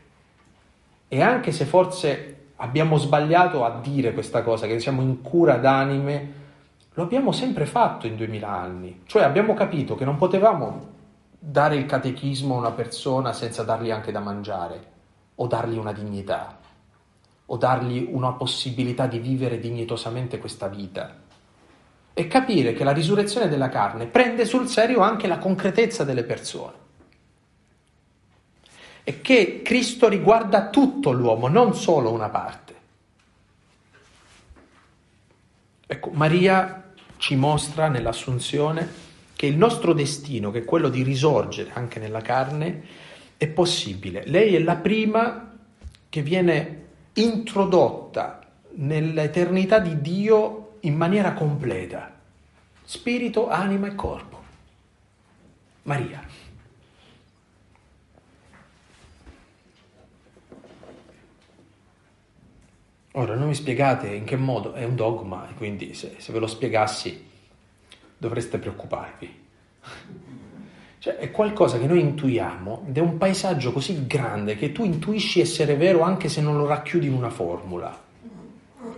E 1.09 1.23
anche 1.23 1.53
se 1.53 1.65
forse 1.65 2.37
abbiamo 2.57 2.99
sbagliato 2.99 3.65
a 3.65 3.81
dire 3.83 4.13
questa 4.13 4.43
cosa, 4.43 4.67
che 4.67 4.79
siamo 4.79 5.03
in 5.03 5.23
cura 5.23 5.57
d'anime, 5.57 6.33
lo 6.95 7.03
abbiamo 7.03 7.33
sempre 7.33 7.67
fatto 7.67 8.07
in 8.07 8.17
duemila 8.17 8.49
anni, 8.49 9.03
cioè 9.07 9.23
abbiamo 9.23 9.55
capito 9.55 9.95
che 9.95 10.05
non 10.05 10.17
potevamo 10.17 10.97
dare 11.39 11.77
il 11.77 11.87
catechismo 11.87 12.57
a 12.57 12.59
una 12.59 12.73
persona 12.73 13.33
senza 13.33 13.63
dargli 13.63 13.91
anche 13.91 14.11
da 14.11 14.19
mangiare 14.19 14.97
o 15.37 15.47
dargli 15.47 15.79
una 15.79 15.93
dignità 15.93 16.58
o 17.51 17.57
dargli 17.57 18.07
una 18.11 18.33
possibilità 18.33 19.07
di 19.07 19.19
vivere 19.19 19.59
dignitosamente 19.59 20.39
questa 20.39 20.69
vita. 20.69 21.17
E 22.13 22.27
capire 22.27 22.73
che 22.73 22.85
la 22.85 22.93
risurrezione 22.93 23.49
della 23.49 23.69
carne 23.69 24.07
prende 24.07 24.45
sul 24.45 24.69
serio 24.69 25.01
anche 25.01 25.27
la 25.27 25.39
concretezza 25.39 26.05
delle 26.05 26.25
persone. 26.25 26.87
E 29.05 29.21
che 29.23 29.63
Cristo 29.63 30.09
riguarda 30.09 30.69
tutto 30.69 31.13
l'uomo, 31.13 31.49
non 31.49 31.75
solo 31.75 32.13
una 32.13 32.29
parte. 32.29 32.75
Ecco, 35.87 36.11
Maria 36.11 36.93
ci 37.17 37.35
mostra 37.35 37.89
nell'Assunzione 37.89 39.07
che 39.35 39.47
il 39.47 39.57
nostro 39.57 39.95
destino, 39.95 40.51
che 40.51 40.59
è 40.59 40.65
quello 40.65 40.91
di 40.91 41.03
risorgere 41.03 41.71
anche 41.73 41.99
nella 41.99 42.21
carne, 42.21 42.83
è 43.39 43.47
possibile. 43.47 44.25
Lei 44.27 44.55
è 44.55 44.59
la 44.59 44.77
prima 44.77 45.57
che 46.11 46.23
viene 46.23 46.88
introdotta 47.23 48.41
nell'eternità 48.77 49.79
di 49.79 50.01
Dio 50.01 50.77
in 50.81 50.95
maniera 50.95 51.33
completa, 51.33 52.13
spirito, 52.85 53.49
anima 53.49 53.89
e 53.89 53.95
corpo. 53.95 54.43
Maria. 55.83 56.23
Ora 63.13 63.35
non 63.35 63.49
mi 63.49 63.55
spiegate 63.55 64.09
in 64.09 64.25
che 64.25 64.37
modo, 64.37 64.75
è 64.75 64.85
un 64.85 64.95
dogma, 64.95 65.49
quindi 65.57 65.95
se, 65.95 66.17
se 66.19 66.33
ve 66.33 66.39
lo 66.39 66.47
spiegassi 66.47 67.27
dovreste 68.17 68.59
preoccuparvi. 68.59 69.47
Cioè, 71.09 71.17
è 71.17 71.31
qualcosa 71.31 71.79
che 71.79 71.87
noi 71.87 72.01
intuiamo 72.01 72.85
ed 72.87 72.99
è 72.99 73.01
un 73.01 73.17
paesaggio 73.17 73.73
così 73.73 74.07
grande 74.07 74.57
che 74.57 74.73
tu 74.73 74.85
intuisci 74.85 75.41
essere 75.41 75.75
vero 75.77 76.03
anche 76.03 76.29
se 76.29 76.43
non 76.43 76.59
lo 76.59 76.67
racchiudi 76.67 77.07
in 77.07 77.15
una 77.15 77.31
formula. 77.31 77.99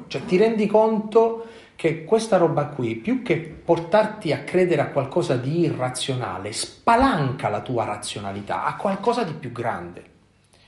Cioè, 0.08 0.24
ti 0.24 0.36
rendi 0.36 0.66
conto 0.66 1.46
che 1.76 2.04
questa 2.04 2.36
roba 2.36 2.66
qui, 2.66 2.96
più 2.96 3.22
che 3.22 3.38
portarti 3.38 4.32
a 4.32 4.40
credere 4.40 4.82
a 4.82 4.88
qualcosa 4.88 5.36
di 5.36 5.61
irrazionale, 5.61 6.50
spalanca 6.50 7.48
la 7.48 7.61
tua 7.61 7.84
razionalità 7.84 8.64
a 8.64 8.74
qualcosa 8.74 9.22
di 9.22 9.34
più 9.34 9.52
grande. 9.52 10.04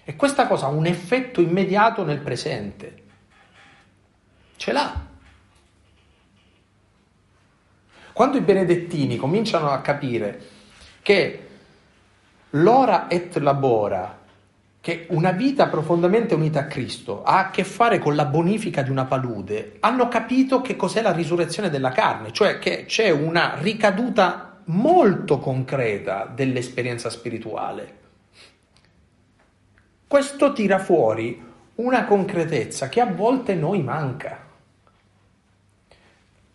E 0.05 0.15
questa 0.15 0.47
cosa 0.47 0.67
ha 0.67 0.71
un 0.71 0.87
effetto 0.87 1.41
immediato 1.41 2.05
nel 2.05 2.21
presente. 2.21 3.03
Ce 4.55 4.71
l'ha. 4.71 5.07
Quando 8.13 8.37
i 8.37 8.43
benedettini 8.43 9.17
cominciano 9.17 9.71
a 9.71 9.81
capire 9.81 10.52
che 11.03 11.49
l'ora 12.51 13.09
et 13.09 13.37
labora, 13.39 14.21
che 14.81 15.07
una 15.11 15.31
vita 15.31 15.69
profondamente 15.69 16.35
unita 16.35 16.61
a 16.61 16.67
Cristo 16.67 17.23
ha 17.23 17.39
a 17.39 17.51
che 17.51 17.65
fare 17.65 17.99
con 17.99 18.15
la 18.15 18.25
bonifica 18.25 18.83
di 18.83 18.91
una 18.91 19.05
palude, 19.05 19.77
hanno 19.81 20.09
capito 20.09 20.61
che 20.61 20.75
cos'è 20.75 21.03
la 21.03 21.13
risurrezione 21.13 21.71
della 21.71 21.91
carne, 21.91 22.33
cioè 22.33 22.59
che 22.59 22.85
c'è 22.87 23.11
una 23.11 23.55
ricaduta 23.59 24.61
molto 24.65 25.39
concreta 25.39 26.31
dell'esperienza 26.33 27.11
spirituale. 27.11 28.01
Questo 30.09 30.53
tira 30.53 30.79
fuori 30.79 31.51
una 31.77 32.05
concretezza 32.05 32.89
che 32.89 33.01
a 33.01 33.07
volte 33.07 33.55
noi 33.55 33.83
manca. 33.83 34.51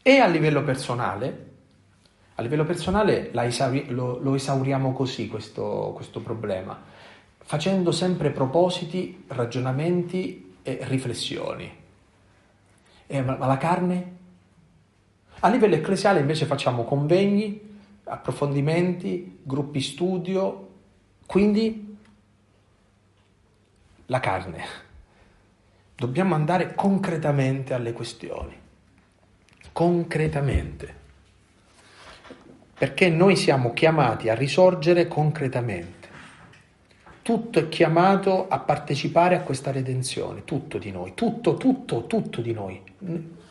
E 0.01 0.17
a 0.19 0.27
livello 0.27 0.63
personale, 0.63 1.46
A 2.39 2.43
livello 2.43 2.65
personale 2.65 3.31
esauri- 3.33 3.89
lo, 3.89 4.19
lo, 4.19 4.35
esauriamo 4.35 4.93
così 4.93 5.27
questo, 5.27 5.91
questo 5.95 6.21
problema, 6.21 6.79
facendo 7.39 7.91
sempre 7.91 8.29
propositi, 8.29 9.23
ragionamenti 9.25 10.57
e 10.61 10.77
riflessioni. 10.83 11.75
E, 13.07 13.21
ma 13.23 13.37
la 13.37 13.57
carne? 13.57 14.15
A 15.39 15.49
livello 15.49 15.73
ecclesiale 15.73 16.19
invece 16.19 16.45
facciamo 16.45 16.83
convegni, 16.83 17.59
approfondimenti, 18.03 19.39
gruppi 19.41 19.81
studio, 19.81 20.69
quindi 21.25 21.97
la 24.05 24.19
carne. 24.19 24.63
Dobbiamo 25.95 26.35
andare 26.35 26.75
concretamente 26.75 27.73
alle 27.73 27.93
questioni, 27.93 28.55
concretamente 29.71 31.05
perché 32.77 33.09
noi 33.09 33.35
siamo 33.35 33.73
chiamati 33.73 34.29
a 34.29 34.35
risorgere 34.35 35.07
concretamente. 35.07 35.95
Tutto 37.23 37.59
è 37.59 37.67
chiamato 37.67 38.47
a 38.47 38.59
partecipare 38.59 39.35
a 39.35 39.41
questa 39.41 39.71
redenzione, 39.71 40.43
tutto 40.45 40.77
di 40.77 40.91
noi, 40.91 41.13
tutto, 41.13 41.55
tutto, 41.55 42.05
tutto 42.05 42.41
di 42.41 42.53
noi. 42.53 42.81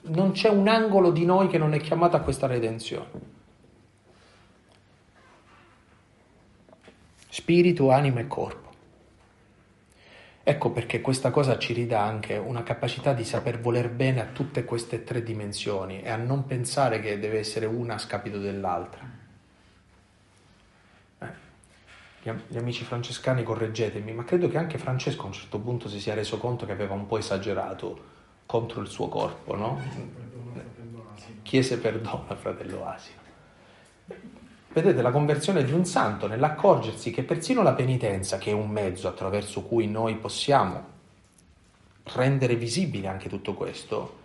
Non 0.02 0.30
c'è 0.32 0.48
un 0.48 0.68
angolo 0.68 1.10
di 1.10 1.24
noi 1.24 1.48
che 1.48 1.58
non 1.58 1.74
è 1.74 1.78
chiamato 1.80 2.16
a 2.16 2.20
questa 2.20 2.46
redenzione. 2.46 3.34
Spirito, 7.28 7.90
anima 7.90 8.20
e 8.20 8.26
corpo. 8.28 8.66
Ecco 10.48 10.70
perché 10.70 11.00
questa 11.00 11.32
cosa 11.32 11.58
ci 11.58 11.72
ridà 11.72 12.02
anche 12.02 12.36
una 12.36 12.62
capacità 12.62 13.12
di 13.12 13.24
saper 13.24 13.60
voler 13.60 13.90
bene 13.90 14.20
a 14.20 14.26
tutte 14.26 14.64
queste 14.64 15.02
tre 15.02 15.24
dimensioni 15.24 16.02
e 16.02 16.08
a 16.08 16.16
non 16.16 16.46
pensare 16.46 17.00
che 17.00 17.18
deve 17.18 17.40
essere 17.40 17.66
una 17.66 17.94
a 17.94 17.98
scapito 17.98 18.38
dell'altra. 18.38 19.15
Gli 22.48 22.56
amici 22.56 22.84
francescani 22.84 23.42
correggetemi, 23.42 24.12
ma 24.12 24.24
credo 24.24 24.48
che 24.48 24.58
anche 24.58 24.78
Francesco 24.78 25.22
a 25.22 25.26
un 25.26 25.32
certo 25.32 25.58
punto 25.58 25.88
si 25.88 26.00
sia 26.00 26.14
reso 26.14 26.38
conto 26.38 26.66
che 26.66 26.72
aveva 26.72 26.94
un 26.94 27.06
po' 27.06 27.18
esagerato 27.18 28.14
contro 28.46 28.80
il 28.80 28.88
suo 28.88 29.08
corpo, 29.08 29.56
no? 29.56 29.80
Chiese 31.42 31.78
perdono 31.78 32.24
al 32.26 32.36
fratello 32.36 32.86
Asino. 32.86 33.24
Vedete 34.72 35.00
la 35.02 35.10
conversione 35.10 35.64
di 35.64 35.72
un 35.72 35.84
santo 35.84 36.26
nell'accorgersi 36.26 37.10
che 37.10 37.22
persino 37.22 37.62
la 37.62 37.72
penitenza, 37.72 38.38
che 38.38 38.50
è 38.50 38.54
un 38.54 38.68
mezzo 38.68 39.08
attraverso 39.08 39.62
cui 39.62 39.86
noi 39.86 40.16
possiamo 40.16 40.94
rendere 42.14 42.56
visibile 42.56 43.08
anche 43.08 43.28
tutto 43.28 43.54
questo, 43.54 44.24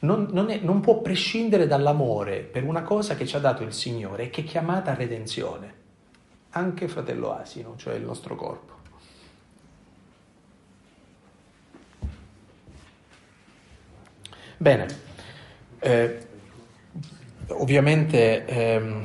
non, 0.00 0.28
non, 0.30 0.50
è, 0.50 0.58
non 0.58 0.80
può 0.80 1.00
prescindere 1.00 1.66
dall'amore 1.66 2.40
per 2.40 2.64
una 2.64 2.82
cosa 2.82 3.14
che 3.16 3.26
ci 3.26 3.36
ha 3.36 3.40
dato 3.40 3.62
il 3.62 3.72
Signore 3.72 4.24
e 4.24 4.30
che 4.30 4.42
è 4.42 4.44
chiamata 4.44 4.94
redenzione 4.94 5.77
anche 6.58 6.88
fratello 6.88 7.32
asino, 7.32 7.74
cioè 7.76 7.94
il 7.94 8.04
nostro 8.04 8.34
corpo. 8.34 8.76
Bene, 14.60 14.86
eh, 15.78 16.26
ovviamente 17.48 18.44
ehm, 18.44 19.02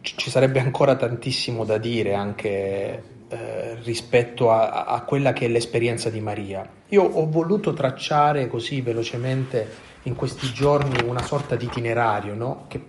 ci 0.00 0.30
sarebbe 0.30 0.60
ancora 0.60 0.94
tantissimo 0.94 1.64
da 1.64 1.76
dire 1.78 2.14
anche 2.14 3.02
eh, 3.28 3.74
rispetto 3.82 4.52
a, 4.52 4.84
a, 4.84 5.02
quella 5.02 5.32
che 5.32 5.46
è 5.46 5.48
l'esperienza 5.48 6.08
di 6.08 6.20
Maria. 6.20 6.64
Io 6.90 7.02
ho 7.02 7.28
voluto 7.28 7.72
tracciare 7.72 8.46
così 8.46 8.80
velocemente 8.80 9.94
in 10.04 10.14
questi 10.14 10.52
giorni 10.52 11.04
una 11.04 11.22
sorta 11.22 11.56
di 11.56 11.64
itinerario 11.64 12.34
no? 12.34 12.66
che, 12.68 12.80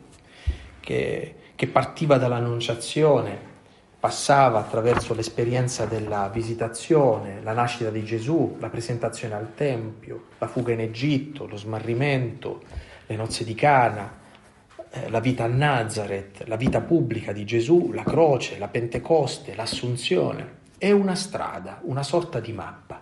che 0.80 1.36
che 1.58 1.68
partiva 1.68 2.20
dall'annunciazione, 2.20 3.56
passava 4.00 4.60
attraverso 4.60 5.16
l'esperienza 5.16 5.86
della 5.86 6.30
visitazione, 6.30 7.42
la 7.42 7.54
nascita 7.54 7.90
di 7.90 8.04
Gesù, 8.04 8.58
la 8.60 8.70
presentazione 8.70 9.34
al 9.34 9.56
Tempio, 9.56 10.26
la 10.38 10.46
fuga 10.46 10.74
in 10.74 10.82
Egitto, 10.82 11.48
lo 11.48 11.58
smarrimento, 11.58 12.62
le 13.08 13.16
nozze 13.16 13.44
di 13.44 13.56
Cana, 13.56 14.08
eh, 14.92 15.10
la 15.10 15.20
vita 15.20 15.46
a 15.46 15.48
Nazareth, 15.48 16.44
la 16.46 16.58
vita 16.58 16.80
pubblica 16.82 17.32
di 17.32 17.44
Gesù, 17.44 17.92
la 17.92 18.04
croce, 18.04 18.60
la 18.60 18.68
Pentecoste, 18.68 19.56
l'Assunzione. 19.56 20.66
È 20.78 20.92
una 20.92 21.16
strada, 21.16 21.80
una 21.86 22.04
sorta 22.04 22.40
di 22.40 22.54
mappa. 22.54 23.02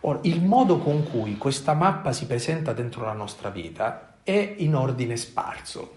Ora, 0.00 0.18
il 0.24 0.44
modo 0.44 0.80
con 0.80 1.02
cui 1.08 1.38
questa 1.38 1.72
mappa 1.72 2.12
si 2.12 2.26
presenta 2.26 2.74
dentro 2.74 3.06
la 3.06 3.14
nostra 3.14 3.48
vita 3.48 4.16
è 4.22 4.54
in 4.58 4.74
ordine 4.74 5.16
sparso. 5.16 5.94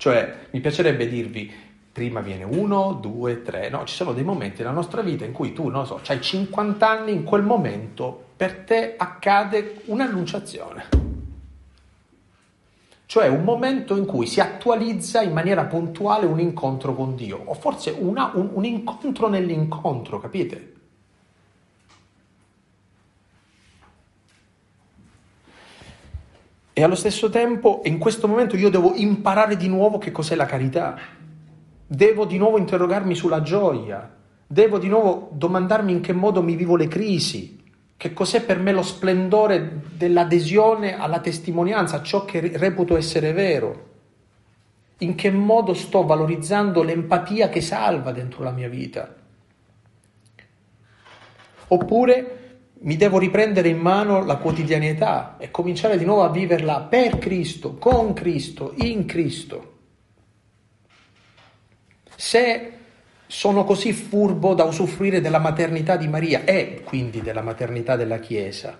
Cioè, 0.00 0.46
mi 0.52 0.60
piacerebbe 0.60 1.06
dirvi, 1.06 1.52
prima 1.92 2.20
viene 2.20 2.42
uno, 2.42 2.94
due, 2.94 3.42
tre, 3.42 3.68
no, 3.68 3.84
ci 3.84 3.94
sono 3.94 4.14
dei 4.14 4.24
momenti 4.24 4.62
nella 4.62 4.72
nostra 4.72 5.02
vita 5.02 5.26
in 5.26 5.32
cui 5.32 5.52
tu, 5.52 5.68
non 5.68 5.84
so, 5.84 6.00
hai 6.06 6.22
50 6.22 6.88
anni, 6.88 7.12
in 7.12 7.22
quel 7.22 7.42
momento 7.42 8.28
per 8.34 8.60
te 8.60 8.94
accade 8.96 9.82
un'annunciazione. 9.84 10.88
Cioè 13.04 13.28
un 13.28 13.44
momento 13.44 13.94
in 13.94 14.06
cui 14.06 14.24
si 14.24 14.40
attualizza 14.40 15.20
in 15.20 15.34
maniera 15.34 15.66
puntuale 15.66 16.24
un 16.24 16.40
incontro 16.40 16.94
con 16.94 17.14
Dio, 17.14 17.38
o 17.44 17.52
forse 17.52 17.90
una, 17.90 18.30
un, 18.32 18.48
un 18.54 18.64
incontro 18.64 19.28
nell'incontro, 19.28 20.18
capite? 20.18 20.79
E 26.80 26.82
allo 26.82 26.94
stesso 26.94 27.28
tempo, 27.28 27.82
in 27.84 27.98
questo 27.98 28.26
momento, 28.26 28.56
io 28.56 28.70
devo 28.70 28.94
imparare 28.94 29.58
di 29.58 29.68
nuovo 29.68 29.98
che 29.98 30.10
cos'è 30.10 30.34
la 30.34 30.46
carità. 30.46 30.96
Devo 31.86 32.24
di 32.24 32.38
nuovo 32.38 32.56
interrogarmi 32.56 33.14
sulla 33.14 33.42
gioia. 33.42 34.10
Devo 34.46 34.78
di 34.78 34.88
nuovo 34.88 35.28
domandarmi 35.30 35.92
in 35.92 36.00
che 36.00 36.14
modo 36.14 36.42
mi 36.42 36.56
vivo 36.56 36.76
le 36.76 36.88
crisi. 36.88 37.62
Che 37.94 38.14
cos'è 38.14 38.44
per 38.44 38.58
me 38.58 38.72
lo 38.72 38.80
splendore 38.80 39.82
dell'adesione 39.92 40.98
alla 40.98 41.20
testimonianza, 41.20 41.96
a 41.96 42.02
ciò 42.02 42.24
che 42.24 42.50
reputo 42.54 42.96
essere 42.96 43.34
vero. 43.34 43.88
In 45.00 45.14
che 45.16 45.30
modo 45.30 45.74
sto 45.74 46.06
valorizzando 46.06 46.82
l'empatia 46.82 47.50
che 47.50 47.60
salva 47.60 48.10
dentro 48.10 48.42
la 48.42 48.52
mia 48.52 48.70
vita. 48.70 49.14
Oppure 51.68 52.39
mi 52.82 52.96
devo 52.96 53.18
riprendere 53.18 53.68
in 53.68 53.78
mano 53.78 54.24
la 54.24 54.36
quotidianità 54.36 55.36
e 55.38 55.50
cominciare 55.50 55.98
di 55.98 56.04
nuovo 56.04 56.22
a 56.22 56.30
viverla 56.30 56.80
per 56.80 57.18
Cristo, 57.18 57.74
con 57.74 58.14
Cristo, 58.14 58.72
in 58.76 59.04
Cristo. 59.04 59.78
Se 62.16 62.72
sono 63.26 63.64
così 63.64 63.92
furbo 63.92 64.54
da 64.54 64.64
usufruire 64.64 65.20
della 65.20 65.38
maternità 65.38 65.96
di 65.96 66.08
Maria 66.08 66.44
e 66.44 66.82
quindi 66.82 67.20
della 67.20 67.42
maternità 67.42 67.96
della 67.96 68.18
Chiesa, 68.18 68.76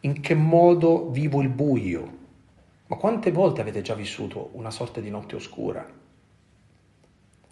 in 0.00 0.20
che 0.20 0.34
modo 0.34 1.10
vivo 1.10 1.40
il 1.40 1.48
buio? 1.48 2.18
Ma 2.88 2.96
quante 2.96 3.30
volte 3.30 3.60
avete 3.60 3.80
già 3.80 3.94
vissuto 3.94 4.50
una 4.54 4.70
sorta 4.70 5.00
di 5.00 5.10
notte 5.10 5.36
oscura? 5.36 5.99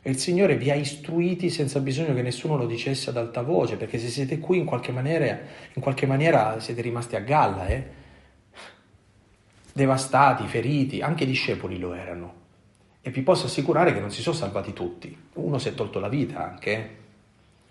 E 0.09 0.13
il 0.13 0.19
Signore 0.19 0.57
vi 0.57 0.71
ha 0.71 0.75
istruiti 0.75 1.51
senza 1.51 1.81
bisogno 1.81 2.15
che 2.15 2.23
nessuno 2.23 2.57
lo 2.57 2.65
dicesse 2.65 3.11
ad 3.11 3.19
alta 3.19 3.43
voce, 3.43 3.77
perché 3.77 3.99
se 3.99 4.09
siete 4.09 4.39
qui 4.39 4.57
in 4.57 4.65
qualche 4.65 4.91
maniera, 4.91 5.39
in 5.75 5.83
qualche 5.83 6.07
maniera 6.07 6.59
siete 6.61 6.81
rimasti 6.81 7.15
a 7.15 7.21
galla, 7.21 7.67
eh? 7.67 7.87
devastati, 9.71 10.47
feriti, 10.47 11.03
anche 11.03 11.25
i 11.25 11.27
discepoli 11.27 11.79
lo 11.79 11.93
erano. 11.93 12.33
E 13.03 13.11
vi 13.11 13.21
posso 13.21 13.45
assicurare 13.45 13.93
che 13.93 14.01
non 14.01 14.11
si 14.11 14.23
sono 14.23 14.35
salvati 14.35 14.73
tutti, 14.73 15.15
uno 15.35 15.59
si 15.59 15.69
è 15.69 15.75
tolto 15.75 16.01
la 16.01 16.09
vita 16.09 16.43
anche. 16.43 16.73
Eh. 16.73 16.91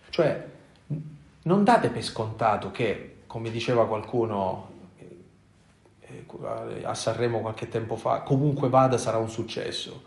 Cioè, 0.09 0.45
non 1.41 1.63
date 1.63 1.89
per 1.89 2.03
scontato 2.03 2.69
che, 2.69 3.15
come 3.25 3.49
diceva 3.49 3.87
qualcuno 3.87 4.69
eh, 6.01 6.23
a 6.83 6.93
Sanremo 6.93 7.39
qualche 7.39 7.67
tempo 7.67 7.95
fa, 7.95 8.21
comunque 8.21 8.69
vada 8.69 8.99
sarà 8.99 9.17
un 9.17 9.31
successo. 9.31 10.03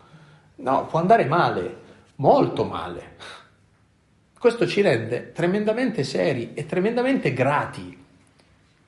No, 0.54 0.86
può 0.86 1.00
andare 1.00 1.24
male, 1.24 1.88
molto 2.20 2.64
male. 2.64 3.16
Questo 4.38 4.66
ci 4.66 4.80
rende 4.80 5.32
tremendamente 5.32 6.04
seri 6.04 6.54
e 6.54 6.64
tremendamente 6.64 7.34
grati, 7.34 7.98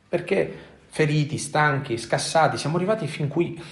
perché 0.08 0.70
feriti, 0.86 1.36
stanchi, 1.36 1.98
scassati, 1.98 2.56
siamo 2.56 2.76
arrivati 2.76 3.06
fin 3.06 3.28
qui. 3.28 3.62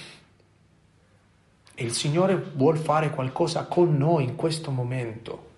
E 1.75 1.85
il 1.85 1.93
Signore 1.93 2.37
vuole 2.37 2.79
fare 2.79 3.11
qualcosa 3.11 3.65
con 3.65 3.97
noi 3.97 4.25
in 4.25 4.37
questo 4.37 4.71
momento, 4.71 5.49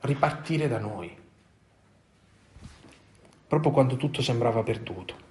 ripartire 0.00 0.68
da 0.68 0.78
noi, 0.78 1.16
proprio 3.48 3.72
quando 3.72 3.96
tutto 3.96 4.22
sembrava 4.22 4.62
perduto. 4.62 5.30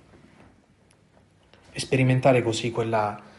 E 1.71 1.79
sperimentare 1.79 2.43
così 2.43 2.69
quella 2.69 3.30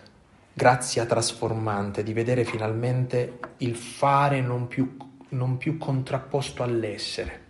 grazia 0.52 1.06
trasformante 1.06 2.02
di 2.02 2.12
vedere 2.12 2.44
finalmente 2.44 3.38
il 3.58 3.76
fare 3.76 4.40
non 4.40 4.68
più, 4.68 4.96
non 5.30 5.56
più 5.56 5.78
contrapposto 5.78 6.62
all'essere 6.62 7.40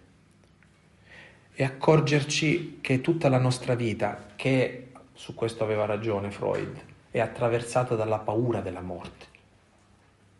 e 1.54 1.64
accorgerci 1.64 2.78
che 2.80 3.00
tutta 3.00 3.28
la 3.28 3.38
nostra 3.38 3.74
vita, 3.74 4.28
che 4.36 4.92
su 5.12 5.34
questo 5.34 5.64
aveva 5.64 5.84
ragione 5.84 6.30
Freud, 6.30 6.80
è 7.10 7.20
attraversata 7.20 7.94
dalla 7.94 8.18
paura 8.18 8.60
della 8.60 8.80
morte, 8.80 9.26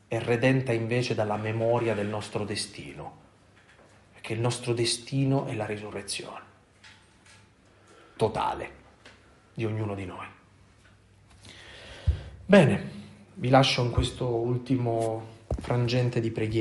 è 0.09 0.19
redenta 0.21 0.73
invece 0.73 1.15
dalla 1.15 1.37
memoria 1.37 1.95
del 1.95 2.07
nostro 2.07 2.45
destino, 2.45 3.21
perché 4.13 4.33
il 4.33 4.41
nostro 4.41 4.73
destino 4.73 5.47
è 5.47 5.55
la 5.55 5.67
risurrezione 5.67 6.51
totale 8.17 8.71
di 9.53 9.65
ognuno 9.65 9.95
di 9.95 10.07
noi. 10.07 10.32
Bene, 12.53 12.83
vi 13.37 13.49
lascio 13.49 13.83
in 13.83 13.91
questo 13.91 14.27
ultimo 14.27 15.23
frangente 15.59 16.21
di 16.21 16.31
preghiera. 16.31 16.61